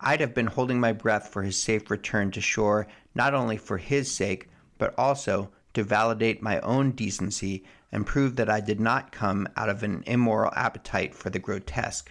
I'd 0.00 0.20
have 0.22 0.32
been 0.32 0.46
holding 0.46 0.80
my 0.80 0.94
breath 0.94 1.28
for 1.28 1.42
his 1.42 1.60
safe 1.60 1.90
return 1.90 2.30
to 2.30 2.40
shore, 2.40 2.86
not 3.14 3.34
only 3.34 3.58
for 3.58 3.76
his 3.76 4.10
sake, 4.10 4.48
but 4.78 4.94
also 4.96 5.50
to 5.74 5.84
validate 5.84 6.40
my 6.40 6.60
own 6.60 6.92
decency 6.92 7.62
and 7.92 8.06
prove 8.06 8.36
that 8.36 8.48
I 8.48 8.60
did 8.60 8.80
not 8.80 9.12
come 9.12 9.46
out 9.54 9.68
of 9.68 9.82
an 9.82 10.02
immoral 10.06 10.50
appetite 10.56 11.14
for 11.14 11.28
the 11.28 11.38
grotesque. 11.38 12.10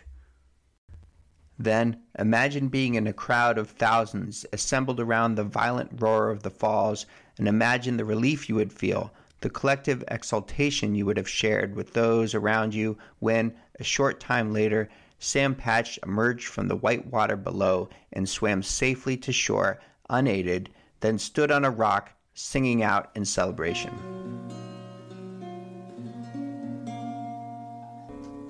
Then 1.58 2.04
imagine 2.20 2.68
being 2.68 2.94
in 2.94 3.08
a 3.08 3.14
crowd 3.14 3.58
of 3.58 3.72
thousands 3.72 4.46
assembled 4.54 5.00
around 5.00 5.34
the 5.34 5.44
violent 5.44 5.90
roar 6.00 6.30
of 6.30 6.44
the 6.44 6.52
falls, 6.52 7.08
and 7.40 7.48
imagine 7.48 7.98
the 7.98 8.06
relief 8.06 8.48
you 8.48 8.54
would 8.54 8.72
feel 8.72 9.12
the 9.42 9.50
collective 9.50 10.04
exultation 10.08 10.96
you 10.96 11.06
would 11.06 11.18
have 11.18 11.30
shared 11.30 11.76
with 11.76 11.94
those 11.94 12.34
around 12.34 12.74
you 12.74 12.98
when, 13.20 13.54
a 13.80 13.84
short 13.84 14.20
time 14.20 14.52
later, 14.52 14.90
Sam 15.20 15.56
Patch 15.56 16.00
emerged 16.04 16.48
from 16.48 16.68
the 16.68 16.76
white 16.76 17.06
water 17.08 17.36
below 17.36 17.90
and 18.14 18.28
swam 18.28 18.64
safely 18.64 19.18
to 19.18 19.32
shore, 19.32 19.80
unaided, 20.10 20.70
then 21.00 21.18
stood 21.20 21.52
on 21.52 21.66
a 21.66 21.72
rock, 21.72 22.12
singing 22.34 22.84
out 22.84 23.10
in 23.16 23.26
celebration. 23.26 23.92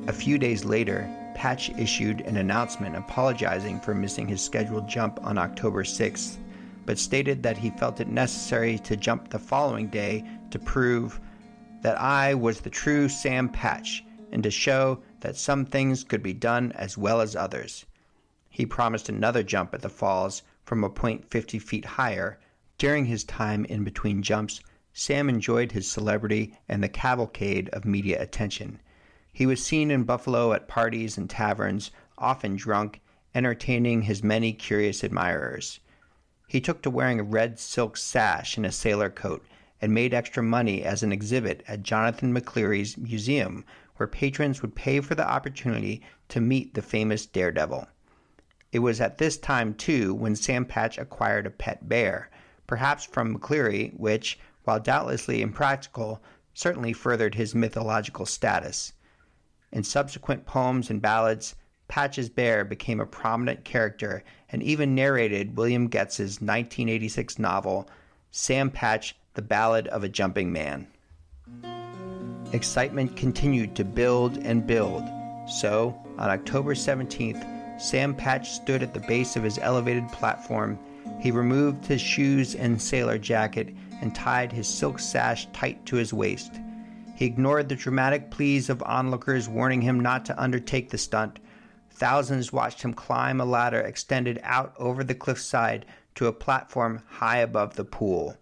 A 0.07 0.13
few 0.13 0.37
days 0.37 0.63
later, 0.63 1.09
Patch 1.35 1.69
issued 1.71 2.21
an 2.21 2.37
announcement 2.37 2.95
apologizing 2.95 3.79
for 3.79 3.93
missing 3.93 4.27
his 4.27 4.41
scheduled 4.41 4.87
jump 4.87 5.19
on 5.21 5.37
October 5.37 5.83
6th, 5.83 6.37
but 6.85 6.97
stated 6.97 7.43
that 7.43 7.57
he 7.57 7.69
felt 7.71 7.99
it 7.99 8.07
necessary 8.07 8.79
to 8.79 8.95
jump 8.95 9.29
the 9.29 9.37
following 9.37 9.87
day 9.87 10.23
to 10.57 10.65
prove 10.65 11.19
that 11.81 12.01
I 12.01 12.33
was 12.33 12.61
the 12.61 12.69
true 12.71 13.07
Sam 13.07 13.47
Patch 13.47 14.03
and 14.31 14.41
to 14.41 14.49
show 14.49 15.03
that 15.19 15.37
some 15.37 15.65
things 15.65 16.03
could 16.03 16.23
be 16.23 16.33
done 16.33 16.71
as 16.71 16.97
well 16.97 17.21
as 17.21 17.35
others. 17.35 17.85
He 18.49 18.65
promised 18.65 19.07
another 19.07 19.43
jump 19.43 19.75
at 19.75 19.81
the 19.81 19.89
falls 19.89 20.41
from 20.65 20.83
a 20.83 20.89
point 20.89 21.29
50 21.29 21.59
feet 21.59 21.85
higher. 21.85 22.39
During 22.79 23.05
his 23.05 23.23
time 23.23 23.65
in 23.65 23.83
between 23.83 24.23
jumps, 24.23 24.59
Sam 24.93 25.29
enjoyed 25.29 25.73
his 25.73 25.89
celebrity 25.89 26.57
and 26.67 26.83
the 26.83 26.89
cavalcade 26.89 27.69
of 27.69 27.85
media 27.85 28.19
attention. 28.19 28.79
He 29.31 29.45
was 29.45 29.63
seen 29.63 29.91
in 29.91 30.05
Buffalo 30.05 30.53
at 30.53 30.67
parties 30.67 31.19
and 31.19 31.29
taverns, 31.29 31.91
often 32.17 32.55
drunk, 32.55 32.99
entertaining 33.35 34.01
his 34.01 34.23
many 34.23 34.53
curious 34.53 35.03
admirers. 35.03 35.79
He 36.47 36.59
took 36.59 36.81
to 36.81 36.89
wearing 36.89 37.19
a 37.19 37.23
red 37.23 37.59
silk 37.59 37.95
sash 37.95 38.57
and 38.57 38.65
a 38.65 38.71
sailor 38.71 39.11
coat 39.11 39.45
and 39.81 39.93
made 39.93 40.13
extra 40.13 40.41
money 40.41 40.83
as 40.83 41.03
an 41.03 41.11
exhibit 41.11 41.63
at 41.67 41.83
Jonathan 41.83 42.33
McCleary's 42.33 42.97
museum, 42.97 43.63
where 43.97 44.07
patrons 44.07 44.61
would 44.61 44.75
pay 44.75 44.99
for 44.99 45.15
the 45.15 45.27
opportunity 45.27 46.01
to 46.29 46.41
meet 46.41 46.73
the 46.73 46.81
famous 46.81 47.25
daredevil. 47.25 47.87
It 48.71 48.79
was 48.79 48.99
at 48.99 49.17
this 49.17 49.37
time, 49.37 49.73
too, 49.73 50.13
when 50.13 50.35
Sam 50.35 50.65
Patch 50.65 50.97
acquired 50.97 51.45
a 51.45 51.51
pet 51.51 51.87
bear, 51.87 52.29
perhaps 52.65 53.05
from 53.05 53.37
McCleary, 53.37 53.97
which, 53.97 54.39
while 54.63 54.79
doubtlessly 54.79 55.41
impractical, 55.41 56.21
certainly 56.53 56.91
furthered 56.91 57.35
his 57.35 57.55
mythological 57.55 58.25
status. 58.25 58.93
In 59.71 59.83
subsequent 59.83 60.45
poems 60.45 60.89
and 60.89 61.01
ballads, 61.01 61.55
Patch's 61.87 62.29
bear 62.29 62.65
became 62.65 62.99
a 62.99 63.05
prominent 63.05 63.63
character 63.63 64.23
and 64.49 64.61
even 64.61 64.95
narrated 64.95 65.55
William 65.55 65.87
Getz's 65.87 66.41
1986 66.41 67.39
novel, 67.39 67.89
Sam 68.31 68.69
Patch 68.69 69.15
the 69.37 69.41
Ballad 69.43 69.87
of 69.89 70.03
a 70.03 70.09
Jumping 70.09 70.51
Man. 70.51 70.87
Excitement 72.53 73.15
continued 73.15 73.75
to 73.75 73.85
build 73.85 74.39
and 74.39 74.65
build, 74.65 75.03
so 75.47 75.95
on 76.17 76.31
October 76.31 76.73
17th, 76.73 77.79
Sam 77.79 78.15
Patch 78.15 78.49
stood 78.49 78.81
at 78.81 78.95
the 78.95 79.05
base 79.07 79.35
of 79.35 79.43
his 79.43 79.59
elevated 79.59 80.07
platform. 80.07 80.79
He 81.19 81.29
removed 81.29 81.85
his 81.85 82.01
shoes 82.01 82.55
and 82.55 82.81
sailor 82.81 83.19
jacket 83.19 83.75
and 84.01 84.15
tied 84.15 84.51
his 84.51 84.67
silk 84.67 84.97
sash 84.97 85.47
tight 85.53 85.85
to 85.85 85.97
his 85.97 86.15
waist. 86.15 86.59
He 87.15 87.25
ignored 87.25 87.69
the 87.69 87.75
dramatic 87.75 88.31
pleas 88.31 88.71
of 88.71 88.81
onlookers 88.81 89.47
warning 89.47 89.83
him 89.83 89.99
not 89.99 90.25
to 90.25 90.41
undertake 90.41 90.89
the 90.89 90.97
stunt. 90.97 91.37
Thousands 91.91 92.51
watched 92.51 92.81
him 92.81 92.95
climb 92.95 93.39
a 93.39 93.45
ladder 93.45 93.81
extended 93.81 94.39
out 94.41 94.73
over 94.79 95.03
the 95.03 95.13
cliffside 95.13 95.85
to 96.15 96.25
a 96.25 96.33
platform 96.33 97.03
high 97.07 97.37
above 97.37 97.75
the 97.75 97.85
pool. 97.85 98.35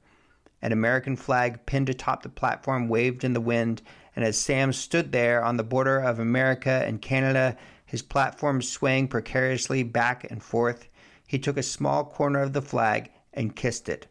An 0.65 0.71
American 0.71 1.15
flag 1.15 1.67
pinned 1.67 1.89
atop 1.89 2.23
the 2.23 2.29
platform 2.29 2.89
waved 2.89 3.23
in 3.23 3.33
the 3.33 3.39
wind, 3.39 3.83
and 4.15 4.25
as 4.25 4.35
Sam 4.35 4.73
stood 4.73 5.11
there 5.11 5.43
on 5.43 5.57
the 5.57 5.63
border 5.63 5.99
of 5.99 6.17
America 6.17 6.83
and 6.87 6.99
Canada, 6.99 7.55
his 7.85 8.01
platform 8.01 8.63
swaying 8.63 9.09
precariously 9.09 9.83
back 9.83 10.25
and 10.27 10.41
forth, 10.41 10.89
he 11.27 11.37
took 11.37 11.57
a 11.57 11.61
small 11.61 12.03
corner 12.03 12.39
of 12.39 12.53
the 12.53 12.63
flag 12.63 13.11
and 13.31 13.55
kissed 13.55 13.87
it. 13.87 14.07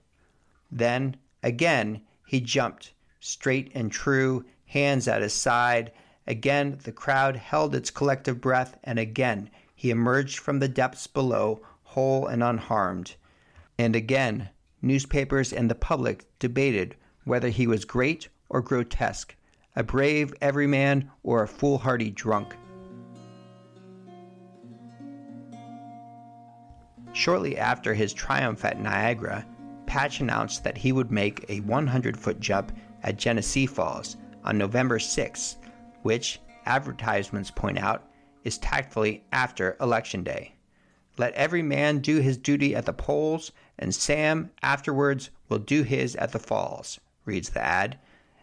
Then, 0.71 1.17
again, 1.43 2.03
he 2.25 2.41
jumped, 2.41 2.93
straight 3.19 3.73
and 3.75 3.91
true, 3.91 4.45
hands 4.67 5.09
at 5.09 5.23
his 5.23 5.35
side. 5.35 5.91
Again, 6.25 6.79
the 6.85 6.93
crowd 6.93 7.35
held 7.35 7.75
its 7.75 7.91
collective 7.91 8.41
breath, 8.41 8.79
and 8.85 9.01
again, 9.01 9.51
he 9.75 9.91
emerged 9.91 10.39
from 10.39 10.61
the 10.61 10.69
depths 10.69 11.09
below, 11.09 11.63
whole 11.83 12.29
and 12.29 12.45
unharmed. 12.45 13.17
And 13.77 13.97
again, 13.97 14.51
newspapers, 14.85 15.53
and 15.53 15.71
the 15.71 15.75
public 15.75 16.27
debated 16.39 16.97
whether 17.25 17.49
he 17.49 17.67
was 17.67 17.85
great 17.85 18.29
or 18.49 18.61
grotesque, 18.61 19.35
a 19.75 19.83
brave 19.83 20.33
everyman 20.41 21.11
or 21.23 21.43
a 21.43 21.49
foolhardy 21.49 22.11
drunk. 22.11 22.55
Shortly 27.13 27.57
after 27.57 27.95
his 27.95 28.13
triumph 28.13 28.65
at 28.65 28.81
Niagara, 28.81 29.47
Patch 29.87 30.21
announced 30.21 30.65
that 30.65 30.77
he 30.77 30.93
would 30.93 31.13
make 31.13 31.45
a 31.49 31.61
100 31.61 32.19
foot 32.19 32.41
jump 32.41 32.73
at 33.03 33.17
Genesee 33.17 33.67
Falls 33.67 34.17
on 34.43 34.59
November 34.59 34.99
6, 34.99 35.57
which, 36.03 36.41
advertisements 36.67 37.51
point 37.51 37.79
out, 37.79 38.09
is 38.43 38.59
tactfully 38.59 39.25
after 39.33 39.77
Election 39.81 40.25
Day. 40.25 40.54
Let 41.17 41.35
every 41.35 41.63
man 41.63 42.01
do 42.01 42.19
his 42.19 42.37
duty 42.37 42.75
at 42.75 42.87
the 42.87 42.93
polls 42.93 43.53
and 43.79 43.95
Sam 43.95 44.51
afterwards 44.63 45.31
will 45.49 45.59
do 45.59 45.83
his 45.83 46.17
at 46.17 46.33
the 46.33 46.39
falls, 46.39 47.01
reads 47.25 47.51
the 47.51 47.63
ad. 47.63 47.99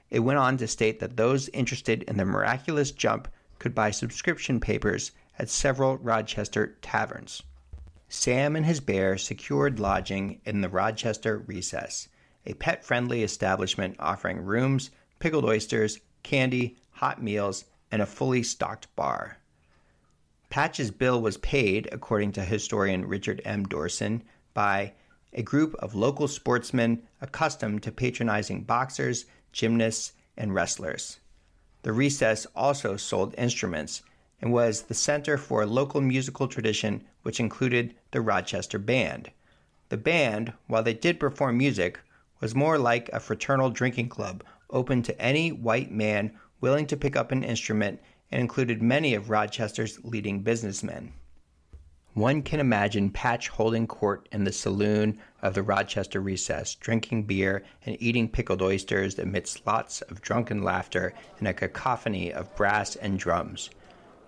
It 0.09 0.19
went 0.19 0.39
on 0.39 0.57
to 0.57 0.67
state 0.67 0.99
that 0.99 1.17
those 1.17 1.49
interested 1.49 2.03
in 2.03 2.17
the 2.17 2.25
miraculous 2.25 2.91
jump 2.91 3.27
could 3.59 3.75
buy 3.75 3.91
subscription 3.91 4.59
papers 4.59 5.11
at 5.37 5.49
several 5.49 5.97
Rochester 5.97 6.77
taverns. 6.81 7.43
Sam 8.09 8.55
and 8.55 8.65
his 8.65 8.81
bear 8.81 9.17
secured 9.17 9.79
lodging 9.79 10.41
in 10.43 10.61
the 10.61 10.69
Rochester 10.69 11.37
Recess, 11.39 12.09
a 12.45 12.53
pet 12.55 12.83
friendly 12.83 13.23
establishment 13.23 13.95
offering 13.99 14.39
rooms, 14.39 14.91
pickled 15.19 15.45
oysters, 15.45 15.99
candy, 16.23 16.77
hot 16.91 17.23
meals, 17.23 17.65
and 17.91 18.01
a 18.01 18.05
fully 18.05 18.43
stocked 18.43 18.93
bar. 18.95 19.37
Patch's 20.51 20.91
bill 20.91 21.21
was 21.21 21.37
paid, 21.37 21.87
according 21.93 22.33
to 22.33 22.43
historian 22.43 23.07
Richard 23.07 23.41
M. 23.45 23.65
Dorson, 23.65 24.21
by 24.53 24.91
a 25.31 25.41
group 25.41 25.73
of 25.75 25.95
local 25.95 26.27
sportsmen 26.27 27.03
accustomed 27.21 27.83
to 27.83 27.91
patronizing 27.93 28.63
boxers, 28.63 29.25
gymnasts, 29.53 30.11
and 30.35 30.53
wrestlers. 30.53 31.21
The 31.83 31.93
recess 31.93 32.45
also 32.53 32.97
sold 32.97 33.33
instruments 33.37 34.01
and 34.41 34.51
was 34.51 34.81
the 34.81 34.93
center 34.93 35.37
for 35.37 35.61
a 35.61 35.65
local 35.65 36.01
musical 36.01 36.49
tradition 36.49 37.05
which 37.21 37.39
included 37.39 37.95
the 38.11 38.19
Rochester 38.19 38.77
Band. 38.77 39.31
The 39.87 39.95
band, 39.95 40.51
while 40.67 40.83
they 40.83 40.93
did 40.93 41.17
perform 41.17 41.57
music, 41.57 41.97
was 42.41 42.53
more 42.53 42.77
like 42.77 43.07
a 43.13 43.21
fraternal 43.21 43.69
drinking 43.69 44.09
club 44.09 44.43
open 44.69 45.01
to 45.03 45.21
any 45.21 45.53
white 45.53 45.91
man 45.91 46.37
willing 46.59 46.87
to 46.87 46.97
pick 46.97 47.15
up 47.15 47.31
an 47.31 47.45
instrument 47.45 48.01
and 48.31 48.41
included 48.41 48.81
many 48.81 49.13
of 49.13 49.29
Rochester's 49.29 49.99
leading 50.03 50.41
businessmen. 50.41 51.13
One 52.13 52.41
can 52.41 52.59
imagine 52.59 53.09
Patch 53.09 53.47
holding 53.47 53.87
court 53.87 54.27
in 54.33 54.43
the 54.43 54.51
saloon 54.51 55.17
of 55.41 55.53
the 55.53 55.63
Rochester 55.63 56.19
recess, 56.19 56.75
drinking 56.75 57.23
beer 57.23 57.63
and 57.85 57.95
eating 58.01 58.27
pickled 58.27 58.61
oysters 58.61 59.17
amidst 59.17 59.65
lots 59.65 60.01
of 60.01 60.21
drunken 60.21 60.61
laughter 60.61 61.13
and 61.39 61.47
a 61.47 61.53
cacophony 61.53 62.33
of 62.33 62.53
brass 62.57 62.97
and 62.97 63.17
drums. 63.17 63.69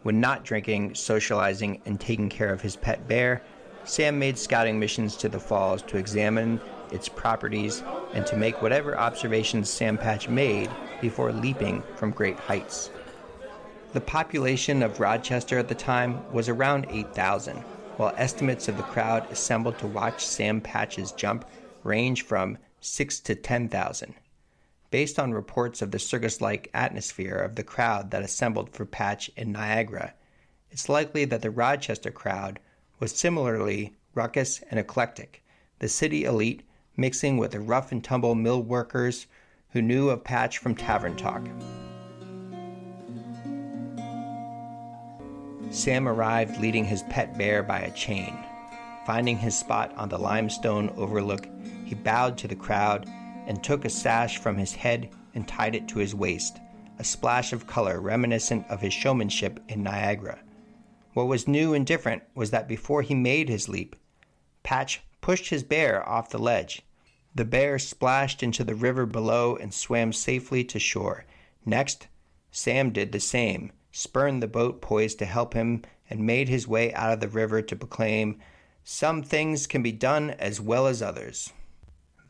When 0.03 0.22
not 0.22 0.45
drinking, 0.45 0.95
socializing, 0.95 1.81
and 1.86 2.00
taking 2.00 2.29
care 2.29 2.53
of 2.53 2.62
his 2.62 2.77
pet 2.77 3.05
bear, 3.07 3.41
Sam 3.83 4.17
made 4.17 4.38
scouting 4.38 4.79
missions 4.79 5.17
to 5.17 5.27
the 5.27 5.39
falls 5.39 5.81
to 5.83 5.98
examine 5.98 6.62
its 6.89 7.10
properties 7.10 7.83
and 8.13 8.25
to 8.27 8.38
make 8.38 8.62
whatever 8.62 8.98
observations 8.98 9.69
Sam 9.69 9.98
Patch 9.98 10.29
made 10.29 10.69
before 11.01 11.33
leaping 11.33 11.83
from 11.95 12.12
great 12.12 12.39
heights. 12.39 12.91
The 13.93 14.01
population 14.01 14.81
of 14.81 15.00
Rochester 15.00 15.59
at 15.59 15.67
the 15.67 15.75
time 15.75 16.33
was 16.33 16.50
around 16.50 16.88
8,000 16.89 17.57
while 17.97 18.15
estimates 18.17 18.67
of 18.67 18.75
the 18.75 18.81
crowd 18.81 19.29
assembled 19.31 19.77
to 19.77 19.88
watch 19.88 20.25
Sam 20.25 20.62
Patch's 20.62 21.12
jump 21.12 21.45
range 21.83 22.23
from 22.23 22.57
6 22.81 23.19
to 23.19 23.35
10,000. 23.35 24.15
Based 24.89 25.19
on 25.19 25.31
reports 25.31 25.83
of 25.83 25.91
the 25.91 26.00
circus 26.00 26.41
like 26.41 26.71
atmosphere 26.73 27.35
of 27.35 27.53
the 27.53 27.63
crowd 27.63 28.09
that 28.09 28.23
assembled 28.23 28.71
for 28.71 28.83
Patch 28.83 29.29
in 29.38 29.51
Niagara, 29.51 30.15
it's 30.71 30.89
likely 30.89 31.23
that 31.25 31.43
the 31.43 31.51
Rochester 31.51 32.09
crowd 32.09 32.59
was 33.00 33.12
similarly 33.12 33.95
ruckus 34.15 34.59
and 34.71 34.79
eclectic, 34.79 35.43
the 35.77 35.88
city 35.88 36.25
elite 36.25 36.63
mixing 36.97 37.38
with 37.38 37.51
the 37.51 37.59
rough 37.59 37.91
and 37.91 38.03
tumble 38.03 38.33
mill 38.33 38.63
workers 38.63 39.27
who 39.69 39.83
knew 39.83 40.09
of 40.09 40.23
Patch 40.23 40.57
from 40.57 40.73
tavern 40.73 41.15
talk. 41.15 41.47
Sam 45.74 46.08
arrived 46.08 46.62
leading 46.62 46.86
his 46.86 47.01
pet 47.10 47.36
bear 47.36 47.63
by 47.63 47.80
a 47.80 47.89
chain. 47.89 48.38
Finding 49.08 49.39
his 49.39 49.58
spot 49.58 49.92
on 49.98 50.08
the 50.08 50.20
limestone 50.20 50.92
overlook, 50.98 51.48
he 51.84 51.96
bowed 51.96 52.38
to 52.38 52.48
the 52.48 52.56
crowd 52.56 53.10
and 53.48 53.62
took 53.63 53.84
a 53.84 53.89
sash 53.89 54.38
from 54.38 54.56
his 54.56 54.75
head 54.75 55.10
and 55.34 55.48
tied 55.48 55.74
it 55.74 55.88
to 55.88 55.98
his 55.98 56.13
waist, 56.13 56.60
a 57.00 57.03
splash 57.03 57.53
of 57.53 57.65
color 57.65 58.00
reminiscent 58.00 58.68
of 58.70 58.82
his 58.82 58.94
showmanship 58.94 59.60
in 59.68 59.82
Niagara. 59.82 60.38
What 61.15 61.27
was 61.27 61.48
new 61.48 61.74
and 61.74 61.88
different 61.88 62.22
was 62.36 62.51
that 62.51 62.68
before 62.68 63.01
he 63.01 63.15
made 63.15 63.50
his 63.50 63.68
leap, 63.68 63.96
Patch 64.62 65.01
pushed 65.22 65.50
his 65.50 65.63
bear 65.63 66.08
off 66.08 66.30
the 66.30 66.38
ledge. 66.38 66.84
The 67.34 67.46
bear 67.46 67.80
splashed 67.80 68.44
into 68.44 68.63
the 68.63 68.75
river 68.75 69.08
below 69.08 69.56
and 69.56 69.74
swam 69.74 70.13
safely 70.13 70.63
to 70.65 70.77
shore. 70.77 71.25
Next, 71.65 72.08
Sam 72.51 72.92
did 72.92 73.12
the 73.12 73.20
same 73.20 73.72
spurned 73.96 74.42
the 74.42 74.48
boat 74.48 74.82
poised 74.82 75.20
to 75.20 75.25
help 75.25 75.53
him, 75.53 75.84
and 76.10 76.25
made 76.25 76.50
his 76.50 76.68
way 76.68 76.92
out 76.96 77.14
of 77.14 77.20
the 77.20 77.27
river 77.27 77.62
to 77.62 77.75
proclaim, 77.75 78.40
Some 78.84 79.22
things 79.22 79.68
can 79.68 79.84
be 79.84 79.92
done 79.92 80.32
as 80.32 80.60
well 80.60 80.88
as 80.88 81.00
others. 81.00 81.53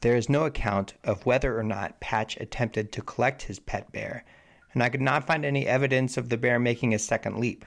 There 0.02 0.17
is 0.17 0.28
no 0.28 0.43
account 0.43 0.95
of 1.06 1.26
whether 1.26 1.58
or 1.58 1.63
not 1.63 2.02
Patch 2.02 2.36
attempted 2.36 2.91
to 2.91 3.02
collect 3.02 3.43
his 3.43 3.60
pet 3.60 3.93
bear, 3.93 4.26
and 4.73 4.84
I 4.84 4.89
could 4.89 4.99
not 4.99 5.26
find 5.26 5.45
any 5.45 5.65
evidence 5.65 6.17
of 6.17 6.28
the 6.28 6.36
bear 6.36 6.60
making 6.60 6.93
a 6.93 6.99
second 6.99 7.38
leap. 7.38 7.63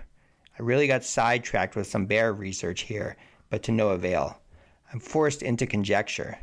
I 0.59 0.63
really 0.63 0.87
got 0.87 1.03
sidetracked 1.03 1.75
with 1.75 1.87
some 1.87 2.05
bear 2.05 2.35
research 2.35 2.83
here, 2.83 3.17
but 3.49 3.63
to 3.63 3.73
no 3.73 3.89
avail. 3.89 4.43
I'm 4.93 5.01
forced 5.01 5.41
into 5.41 5.67
conjecture. 5.67 6.39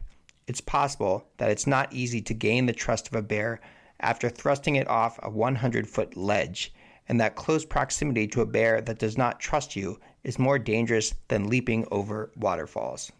It's 0.47 0.59
possible 0.59 1.27
that 1.37 1.51
it's 1.51 1.67
not 1.67 1.93
easy 1.93 2.21
to 2.23 2.33
gain 2.33 2.65
the 2.65 2.73
trust 2.73 3.09
of 3.09 3.13
a 3.13 3.21
bear 3.21 3.61
after 3.99 4.27
thrusting 4.27 4.75
it 4.75 4.87
off 4.87 5.19
a 5.21 5.29
100 5.29 5.87
foot 5.87 6.17
ledge 6.17 6.73
and 7.09 7.19
that 7.19 7.35
close 7.35 7.65
proximity 7.65 8.27
to 8.27 8.41
a 8.41 8.45
bear 8.45 8.81
that 8.81 8.99
does 8.99 9.17
not 9.17 9.39
trust 9.39 9.75
you 9.75 9.99
is 10.23 10.39
more 10.39 10.57
dangerous 10.57 11.13
than 11.27 11.49
leaping 11.49 11.85
over 11.91 12.31
waterfalls. 12.37 13.11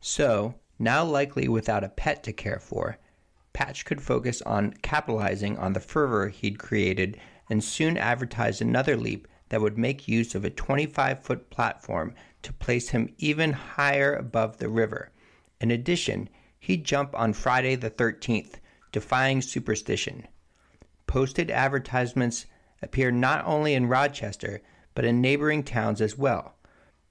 So, 0.00 0.54
now 0.78 1.04
likely 1.04 1.46
without 1.46 1.84
a 1.84 1.88
pet 1.88 2.24
to 2.24 2.32
care 2.32 2.58
for, 2.58 2.98
Patch 3.52 3.84
could 3.84 4.02
focus 4.02 4.42
on 4.42 4.72
capitalizing 4.82 5.56
on 5.58 5.74
the 5.74 5.80
fervor 5.80 6.28
he'd 6.28 6.58
created 6.58 7.20
and 7.48 7.62
soon 7.62 7.96
advertise 7.96 8.60
another 8.60 8.96
leap 8.96 9.28
that 9.50 9.60
would 9.60 9.78
make 9.78 10.08
use 10.08 10.34
of 10.34 10.44
a 10.44 10.50
25 10.50 11.22
foot 11.22 11.50
platform 11.50 12.14
to 12.42 12.52
place 12.52 12.88
him 12.88 13.14
even 13.18 13.52
higher 13.52 14.14
above 14.14 14.56
the 14.56 14.68
river. 14.68 15.10
In 15.60 15.70
addition, 15.70 16.28
he'd 16.58 16.84
jump 16.84 17.14
on 17.14 17.32
Friday 17.34 17.76
the 17.76 17.90
13th, 17.90 18.54
defying 18.90 19.42
superstition 19.42 20.26
posted 21.12 21.50
advertisements 21.50 22.46
appear 22.80 23.10
not 23.10 23.44
only 23.44 23.74
in 23.74 23.86
Rochester, 23.86 24.62
but 24.94 25.04
in 25.04 25.20
neighboring 25.20 25.62
towns 25.62 26.00
as 26.00 26.16
well. 26.16 26.54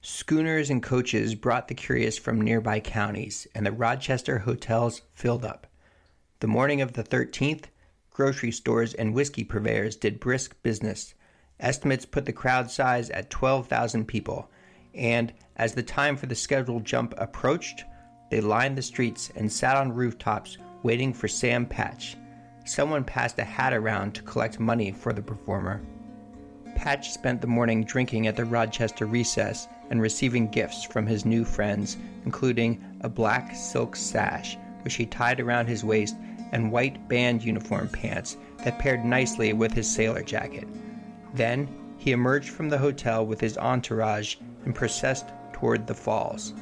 Schooners 0.00 0.70
and 0.70 0.82
coaches 0.82 1.36
brought 1.36 1.68
the 1.68 1.74
curious 1.76 2.18
from 2.18 2.40
nearby 2.40 2.80
counties, 2.80 3.46
and 3.54 3.64
the 3.64 3.70
Rochester 3.70 4.40
hotels 4.40 5.02
filled 5.14 5.44
up. 5.44 5.68
The 6.40 6.48
morning 6.48 6.80
of 6.80 6.94
the 6.94 7.04
13th, 7.04 7.66
grocery 8.10 8.50
stores 8.50 8.92
and 8.92 9.14
whiskey 9.14 9.44
purveyors 9.44 9.94
did 9.94 10.18
brisk 10.18 10.60
business. 10.64 11.14
Estimates 11.60 12.04
put 12.04 12.26
the 12.26 12.32
crowd 12.32 12.72
size 12.72 13.08
at 13.10 13.30
12,000 13.30 14.06
people, 14.06 14.50
and 14.94 15.32
as 15.54 15.74
the 15.74 15.82
time 15.84 16.16
for 16.16 16.26
the 16.26 16.34
scheduled 16.34 16.84
jump 16.84 17.14
approached, 17.18 17.84
they 18.32 18.40
lined 18.40 18.76
the 18.76 18.82
streets 18.82 19.30
and 19.36 19.52
sat 19.52 19.76
on 19.76 19.92
rooftops 19.92 20.58
waiting 20.82 21.12
for 21.12 21.28
Sam 21.28 21.64
Patch, 21.64 22.16
someone 22.64 23.04
passed 23.04 23.38
a 23.38 23.44
hat 23.44 23.72
around 23.72 24.14
to 24.14 24.22
collect 24.22 24.60
money 24.60 24.92
for 24.92 25.12
the 25.12 25.22
performer. 25.22 25.80
Patch 26.76 27.10
spent 27.10 27.40
the 27.40 27.46
morning 27.46 27.84
drinking 27.84 28.26
at 28.26 28.36
the 28.36 28.44
Rochester 28.44 29.06
recess 29.06 29.68
and 29.90 30.00
receiving 30.00 30.48
gifts 30.48 30.84
from 30.84 31.06
his 31.06 31.24
new 31.24 31.44
friends, 31.44 31.96
including 32.24 32.82
a 33.02 33.08
black 33.08 33.54
silk 33.54 33.94
sash, 33.94 34.56
which 34.82 34.94
he 34.94 35.06
tied 35.06 35.40
around 35.40 35.66
his 35.66 35.84
waist, 35.84 36.16
and 36.52 36.72
white 36.72 37.08
band 37.08 37.42
uniform 37.42 37.88
pants 37.88 38.36
that 38.58 38.78
paired 38.78 39.04
nicely 39.04 39.52
with 39.52 39.72
his 39.72 39.88
sailor 39.88 40.22
jacket. 40.22 40.68
Then 41.34 41.68
he 41.98 42.12
emerged 42.12 42.50
from 42.50 42.68
the 42.68 42.78
hotel 42.78 43.24
with 43.24 43.40
his 43.40 43.58
entourage 43.58 44.36
and 44.64 44.74
processed 44.74 45.26
toward 45.52 45.86
the 45.86 45.94
falls. 45.94 46.52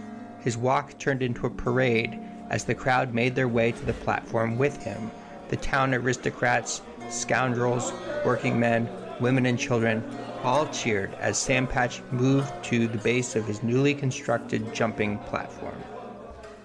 His 0.41 0.57
walk 0.57 0.99
turned 0.99 1.23
into 1.23 1.47
a 1.47 1.51
parade 1.51 2.19
as 2.51 2.65
the 2.65 2.75
crowd 2.75 3.15
made 3.15 3.35
their 3.35 3.49
way 3.49 3.73
to 3.73 3.85
the 3.87 3.93
platform 3.93 4.59
with 4.59 4.83
him 4.83 5.11
the 5.51 5.57
town 5.57 5.93
aristocrats, 5.93 6.81
scoundrels, 7.11 7.93
working 8.25 8.59
men, 8.59 8.89
women, 9.21 9.47
and 9.47 9.59
children 9.59 10.03
all 10.45 10.67
cheered 10.69 11.13
as 11.15 11.37
Sam 11.37 11.67
Patch 11.67 12.03
moved 12.13 12.53
to 12.65 12.87
the 12.87 12.99
base 12.99 13.35
of 13.35 13.45
his 13.47 13.63
newly 13.63 13.93
constructed 13.93 14.73
jumping 14.73 15.19
platform. 15.19 15.77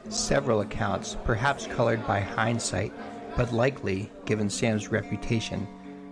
Several 0.08 0.62
accounts, 0.62 1.18
perhaps 1.26 1.66
colored 1.66 2.06
by 2.06 2.20
hindsight, 2.20 2.94
but 3.36 3.52
likely 3.52 4.12
given 4.26 4.50
Sam's 4.50 4.90
reputation, 4.90 5.68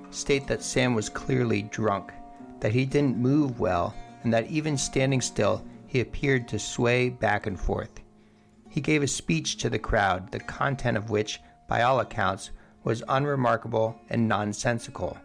state 0.09 0.47
that 0.47 0.63
Sam 0.63 0.95
was 0.95 1.09
clearly 1.09 1.61
drunk, 1.61 2.11
that 2.59 2.73
he 2.73 2.85
didn't 2.85 3.17
move 3.17 3.59
well, 3.59 3.93
and 4.23 4.33
that 4.33 4.47
even 4.47 4.77
standing 4.77 5.21
still, 5.21 5.63
he 5.85 5.99
appeared 5.99 6.47
to 6.47 6.57
sway 6.57 7.09
back 7.09 7.45
and 7.45 7.59
forth. 7.59 8.01
He 8.67 8.81
gave 8.81 9.03
a 9.03 9.07
speech 9.07 9.57
to 9.57 9.69
the 9.69 9.77
crowd, 9.77 10.31
the 10.31 10.39
content 10.39 10.97
of 10.97 11.11
which, 11.11 11.39
by 11.67 11.83
all 11.83 11.99
accounts, 11.99 12.49
was 12.83 13.03
unremarkable 13.07 13.99
and 14.09 14.27
nonsensical. 14.27 15.17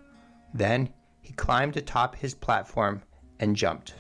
Then 0.55 0.91
he 1.21 1.33
climbed 1.33 1.77
atop 1.77 2.17
his 2.17 2.35
platform 2.35 3.03
and 3.39 3.57
jumped. 3.57 3.95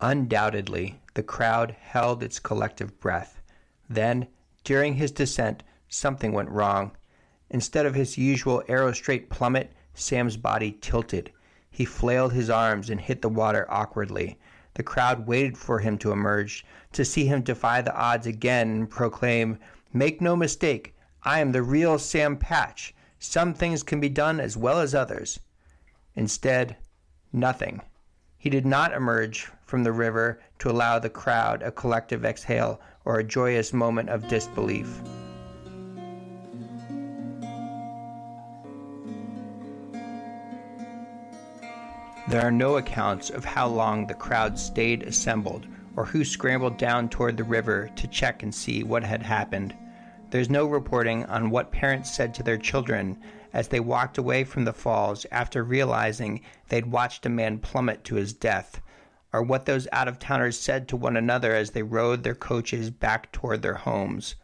Undoubtedly, 0.00 1.00
the 1.14 1.22
crowd 1.22 1.76
held 1.80 2.22
its 2.22 2.40
collective 2.40 2.98
breath. 2.98 3.40
Then, 3.88 4.26
during 4.64 4.94
his 4.94 5.12
descent, 5.12 5.62
something 5.88 6.32
went 6.32 6.50
wrong. 6.50 6.92
Instead 7.50 7.86
of 7.86 7.94
his 7.94 8.18
usual 8.18 8.64
arrow 8.66 8.92
straight 8.92 9.30
plummet, 9.30 9.72
Sam's 9.94 10.36
body 10.36 10.76
tilted. 10.80 11.30
He 11.70 11.84
flailed 11.84 12.32
his 12.32 12.50
arms 12.50 12.90
and 12.90 13.00
hit 13.00 13.22
the 13.22 13.28
water 13.28 13.66
awkwardly. 13.70 14.38
The 14.74 14.82
crowd 14.82 15.26
waited 15.26 15.58
for 15.58 15.80
him 15.80 15.98
to 15.98 16.12
emerge, 16.12 16.64
to 16.92 17.04
see 17.04 17.26
him 17.26 17.42
defy 17.42 17.82
the 17.82 17.94
odds 17.94 18.26
again 18.26 18.68
and 18.70 18.90
proclaim, 18.90 19.58
Make 19.92 20.20
no 20.20 20.34
mistake, 20.34 20.94
I 21.22 21.40
am 21.40 21.52
the 21.52 21.62
real 21.62 21.98
Sam 21.98 22.36
Patch. 22.36 22.94
Some 23.18 23.54
things 23.54 23.82
can 23.82 24.00
be 24.00 24.08
done 24.08 24.40
as 24.40 24.56
well 24.56 24.80
as 24.80 24.94
others. 24.94 25.38
Instead, 26.14 26.76
nothing. 27.32 27.80
He 28.38 28.50
did 28.50 28.66
not 28.66 28.92
emerge 28.92 29.48
from 29.62 29.84
the 29.84 29.92
river 29.92 30.40
to 30.58 30.70
allow 30.70 30.98
the 30.98 31.10
crowd 31.10 31.62
a 31.62 31.70
collective 31.70 32.24
exhale 32.24 32.80
or 33.04 33.18
a 33.18 33.24
joyous 33.24 33.72
moment 33.72 34.08
of 34.08 34.26
disbelief. 34.28 35.00
There 42.28 42.42
are 42.42 42.52
no 42.52 42.76
accounts 42.76 43.30
of 43.30 43.44
how 43.44 43.66
long 43.66 44.06
the 44.06 44.14
crowd 44.14 44.56
stayed 44.56 45.02
assembled 45.02 45.66
or 45.96 46.04
who 46.04 46.24
scrambled 46.24 46.78
down 46.78 47.08
toward 47.08 47.36
the 47.36 47.44
river 47.44 47.90
to 47.96 48.06
check 48.06 48.42
and 48.44 48.54
see 48.54 48.84
what 48.84 49.02
had 49.02 49.22
happened. 49.22 49.74
There's 50.30 50.48
no 50.48 50.66
reporting 50.66 51.26
on 51.26 51.50
what 51.50 51.72
parents 51.72 52.14
said 52.14 52.32
to 52.34 52.42
their 52.42 52.56
children 52.56 53.18
as 53.52 53.68
they 53.68 53.80
walked 53.80 54.18
away 54.18 54.44
from 54.44 54.64
the 54.64 54.72
falls 54.72 55.26
after 55.32 55.64
realizing 55.64 56.40
they'd 56.68 56.86
watched 56.86 57.26
a 57.26 57.28
man 57.28 57.58
plummet 57.58 58.04
to 58.04 58.14
his 58.14 58.32
death, 58.32 58.80
or 59.32 59.42
what 59.42 59.66
those 59.66 59.88
out 59.92 60.08
of 60.08 60.18
towners 60.18 60.58
said 60.58 60.86
to 60.88 60.96
one 60.96 61.16
another 61.16 61.54
as 61.54 61.72
they 61.72 61.82
rode 61.82 62.22
their 62.22 62.34
coaches 62.36 62.88
back 62.88 63.32
toward 63.32 63.62
their 63.62 63.74
homes. 63.74 64.36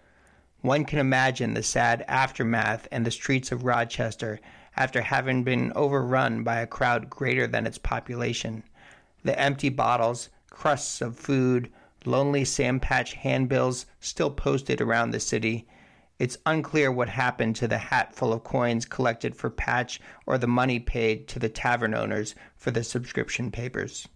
One 0.63 0.85
can 0.85 0.99
imagine 0.99 1.55
the 1.55 1.63
sad 1.63 2.05
aftermath 2.09 2.89
in 2.91 3.05
the 3.05 3.11
streets 3.13 3.53
of 3.53 3.65
Rochester 3.65 4.41
after 4.79 5.03
having 5.03 5.45
been 5.45 5.73
overrun 5.77 6.43
by 6.43 6.61
a 6.61 6.67
crowd 6.67 7.11
greater 7.11 7.47
than 7.47 7.67
its 7.67 7.77
population. 7.77 8.63
The 9.25 9.39
empty 9.39 9.69
bottles, 9.69 10.31
crusts 10.49 11.03
of 11.03 11.19
food, 11.19 11.71
lonely 12.07 12.47
Sam 12.47 12.81
Patch 12.81 13.13
handbills 13.13 13.85
still 14.01 14.31
posted 14.31 14.81
around 14.81 15.11
the 15.11 15.21
city, 15.21 15.67
it's 16.19 16.39
unclear 16.47 16.91
what 16.91 17.09
happened 17.09 17.55
to 17.57 17.69
the 17.69 17.79
hat 17.79 18.13
full 18.13 18.33
of 18.33 18.43
coins 18.43 18.85
collected 18.85 19.37
for 19.37 19.51
Patch 19.51 20.01
or 20.27 20.37
the 20.37 20.49
money 20.49 20.81
paid 20.81 21.29
to 21.29 21.39
the 21.39 21.49
tavern 21.49 21.95
owners 21.95 22.35
for 22.57 22.73
the 22.73 22.83
subscription 22.83 23.53
papers. 23.53 24.09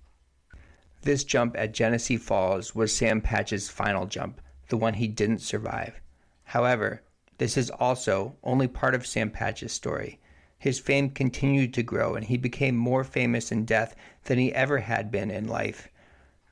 This 1.02 1.22
jump 1.22 1.56
at 1.56 1.72
Genesee 1.72 2.16
Falls 2.16 2.74
was 2.74 2.94
Sam 2.94 3.20
Patch's 3.20 3.68
final 3.68 4.06
jump, 4.06 4.40
the 4.68 4.76
one 4.76 4.94
he 4.94 5.06
didn't 5.06 5.42
survive. 5.42 6.00
However, 6.42 7.02
this 7.38 7.56
is 7.56 7.70
also 7.70 8.36
only 8.42 8.66
part 8.66 8.96
of 8.96 9.06
Sam 9.06 9.30
Patch's 9.30 9.72
story. 9.72 10.18
His 10.62 10.78
fame 10.78 11.10
continued 11.10 11.74
to 11.74 11.82
grow 11.82 12.14
and 12.14 12.24
he 12.24 12.36
became 12.36 12.76
more 12.76 13.02
famous 13.02 13.50
in 13.50 13.64
death 13.64 13.96
than 14.26 14.38
he 14.38 14.54
ever 14.54 14.78
had 14.78 15.10
been 15.10 15.28
in 15.28 15.48
life. 15.48 15.88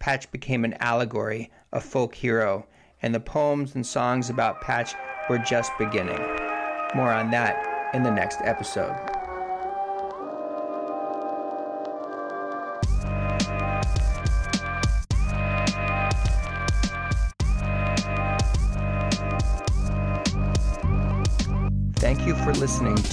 Patch 0.01 0.29
became 0.33 0.64
an 0.64 0.75
allegory, 0.81 1.49
a 1.73 1.81
folk 1.81 2.16
hero, 2.16 2.66
and 3.01 3.14
the 3.14 3.20
poems 3.20 3.77
and 3.77 3.87
songs 3.87 4.29
about 4.29 4.62
Patch 4.62 4.96
were 5.29 5.38
just 5.38 5.70
beginning. 5.79 6.18
More 6.92 7.12
on 7.12 7.31
that 7.31 7.94
in 7.94 8.03
the 8.03 8.11
next 8.11 8.40
episode. 8.42 8.96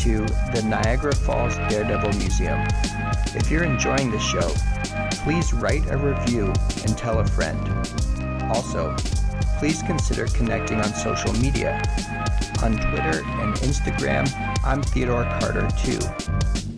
To 0.08 0.26
the 0.54 0.64
Niagara 0.66 1.14
Falls 1.14 1.58
Daredevil 1.70 2.18
Museum. 2.18 2.66
If 3.36 3.52
you're 3.52 3.66
enjoying 3.66 4.10
the 4.10 4.20
show, 4.20 4.48
please 5.26 5.52
write 5.52 5.86
a 5.92 5.98
review 5.98 6.46
and 6.86 6.98
tell 6.98 7.20
a 7.20 7.26
friend. 7.26 7.60
Also, 8.54 8.96
please 9.60 9.82
consider 9.84 10.28
connecting 10.28 10.80
on 10.80 10.94
social 10.94 11.34
media. 11.34 11.82
On 12.64 12.72
Twitter 12.78 13.22
and 13.42 13.54
Instagram, 13.56 14.32
I'm 14.64 14.82
Theodore 14.82 15.26
Carter 15.42 15.68
too. 15.78 16.00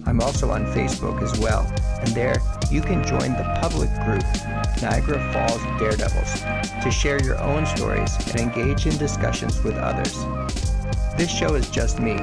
I'm 0.07 0.21
also 0.21 0.49
on 0.49 0.65
Facebook 0.65 1.21
as 1.21 1.37
well, 1.37 1.71
and 2.01 2.09
there 2.15 2.37
you 2.71 2.81
can 2.81 3.05
join 3.05 3.33
the 3.33 3.59
public 3.61 3.93
group 4.05 4.23
Niagara 4.81 5.21
Falls 5.31 5.61
Daredevils 5.77 6.41
to 6.83 6.89
share 6.89 7.23
your 7.23 7.37
own 7.37 7.67
stories 7.67 8.11
and 8.31 8.39
engage 8.39 8.87
in 8.87 8.97
discussions 8.97 9.63
with 9.63 9.75
others. 9.75 10.17
This 11.15 11.29
show 11.29 11.53
is 11.53 11.69
just 11.69 11.99
me. 11.99 12.17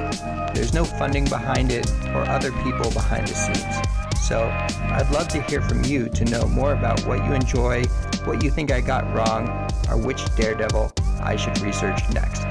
There's 0.57 0.73
no 0.73 0.85
funding 0.85 1.25
behind 1.25 1.71
it 1.71 1.87
or 2.15 2.27
other 2.27 2.51
people 2.63 2.89
behind 2.89 3.27
the 3.27 3.35
scenes. 3.35 4.27
So 4.27 4.49
I'd 4.89 5.07
love 5.11 5.27
to 5.27 5.41
hear 5.43 5.61
from 5.61 5.83
you 5.83 6.09
to 6.09 6.25
know 6.25 6.47
more 6.47 6.73
about 6.73 6.99
what 7.05 7.23
you 7.23 7.33
enjoy, 7.33 7.83
what 8.25 8.43
you 8.43 8.49
think 8.49 8.71
I 8.71 8.81
got 8.81 9.05
wrong, 9.13 9.47
or 9.87 9.97
which 9.97 10.25
daredevil 10.35 10.93
I 11.21 11.35
should 11.35 11.59
research 11.61 12.01
next. 12.09 12.41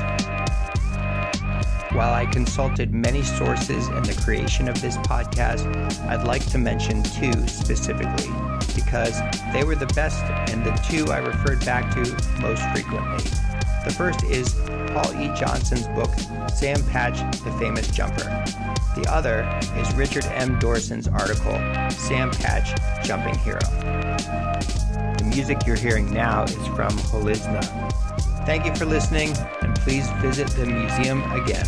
While 1.97 2.15
I 2.15 2.27
consulted 2.31 2.95
many 2.95 3.25
sources 3.25 3.89
in 3.89 4.05
the 4.05 4.17
creation 4.25 4.69
of 4.69 4.81
this 4.81 4.97
podcast, 4.99 5.67
I'd 6.03 6.29
like 6.29 6.47
to 6.51 6.59
mention 6.59 7.03
two 7.03 7.33
specifically 7.49 8.31
because 8.77 9.21
they 9.53 9.65
were 9.65 9.75
the 9.75 9.93
best 9.97 10.23
and 10.53 10.65
the 10.65 10.71
two 10.89 11.11
I 11.11 11.19
referred 11.19 11.65
back 11.65 11.93
to 11.95 12.03
most 12.41 12.63
frequently. 12.71 13.46
The 13.87 13.93
first 13.93 14.25
is 14.25 14.53
Paul 14.89 15.15
E. 15.15 15.33
Johnson's 15.39 15.87
book, 15.87 16.11
Sam 16.51 16.85
Patch, 16.87 17.21
the 17.45 17.53
Famous 17.53 17.87
Jumper. 17.87 18.25
The 18.97 19.07
other 19.09 19.49
is 19.77 19.95
Richard 19.95 20.25
M. 20.25 20.59
Dorson's 20.59 21.07
article, 21.07 21.53
Sam 21.91 22.33
Patch, 22.33 22.75
Jumping 23.07 23.39
Hero 23.39 23.61
The 23.61 25.25
music 25.29 25.65
you're 25.69 25.77
hearing 25.77 26.13
now 26.13 26.43
is 26.43 26.67
from 26.75 26.91
Holizna. 27.13 27.63
Thank 28.45 28.67
you 28.67 28.75
for 28.75 28.87
listening, 28.87 29.33
and 29.63 29.73
please 29.77 30.11
visit 30.21 30.49
the 30.49 30.67
museum 30.67 31.23
again. 31.31 31.65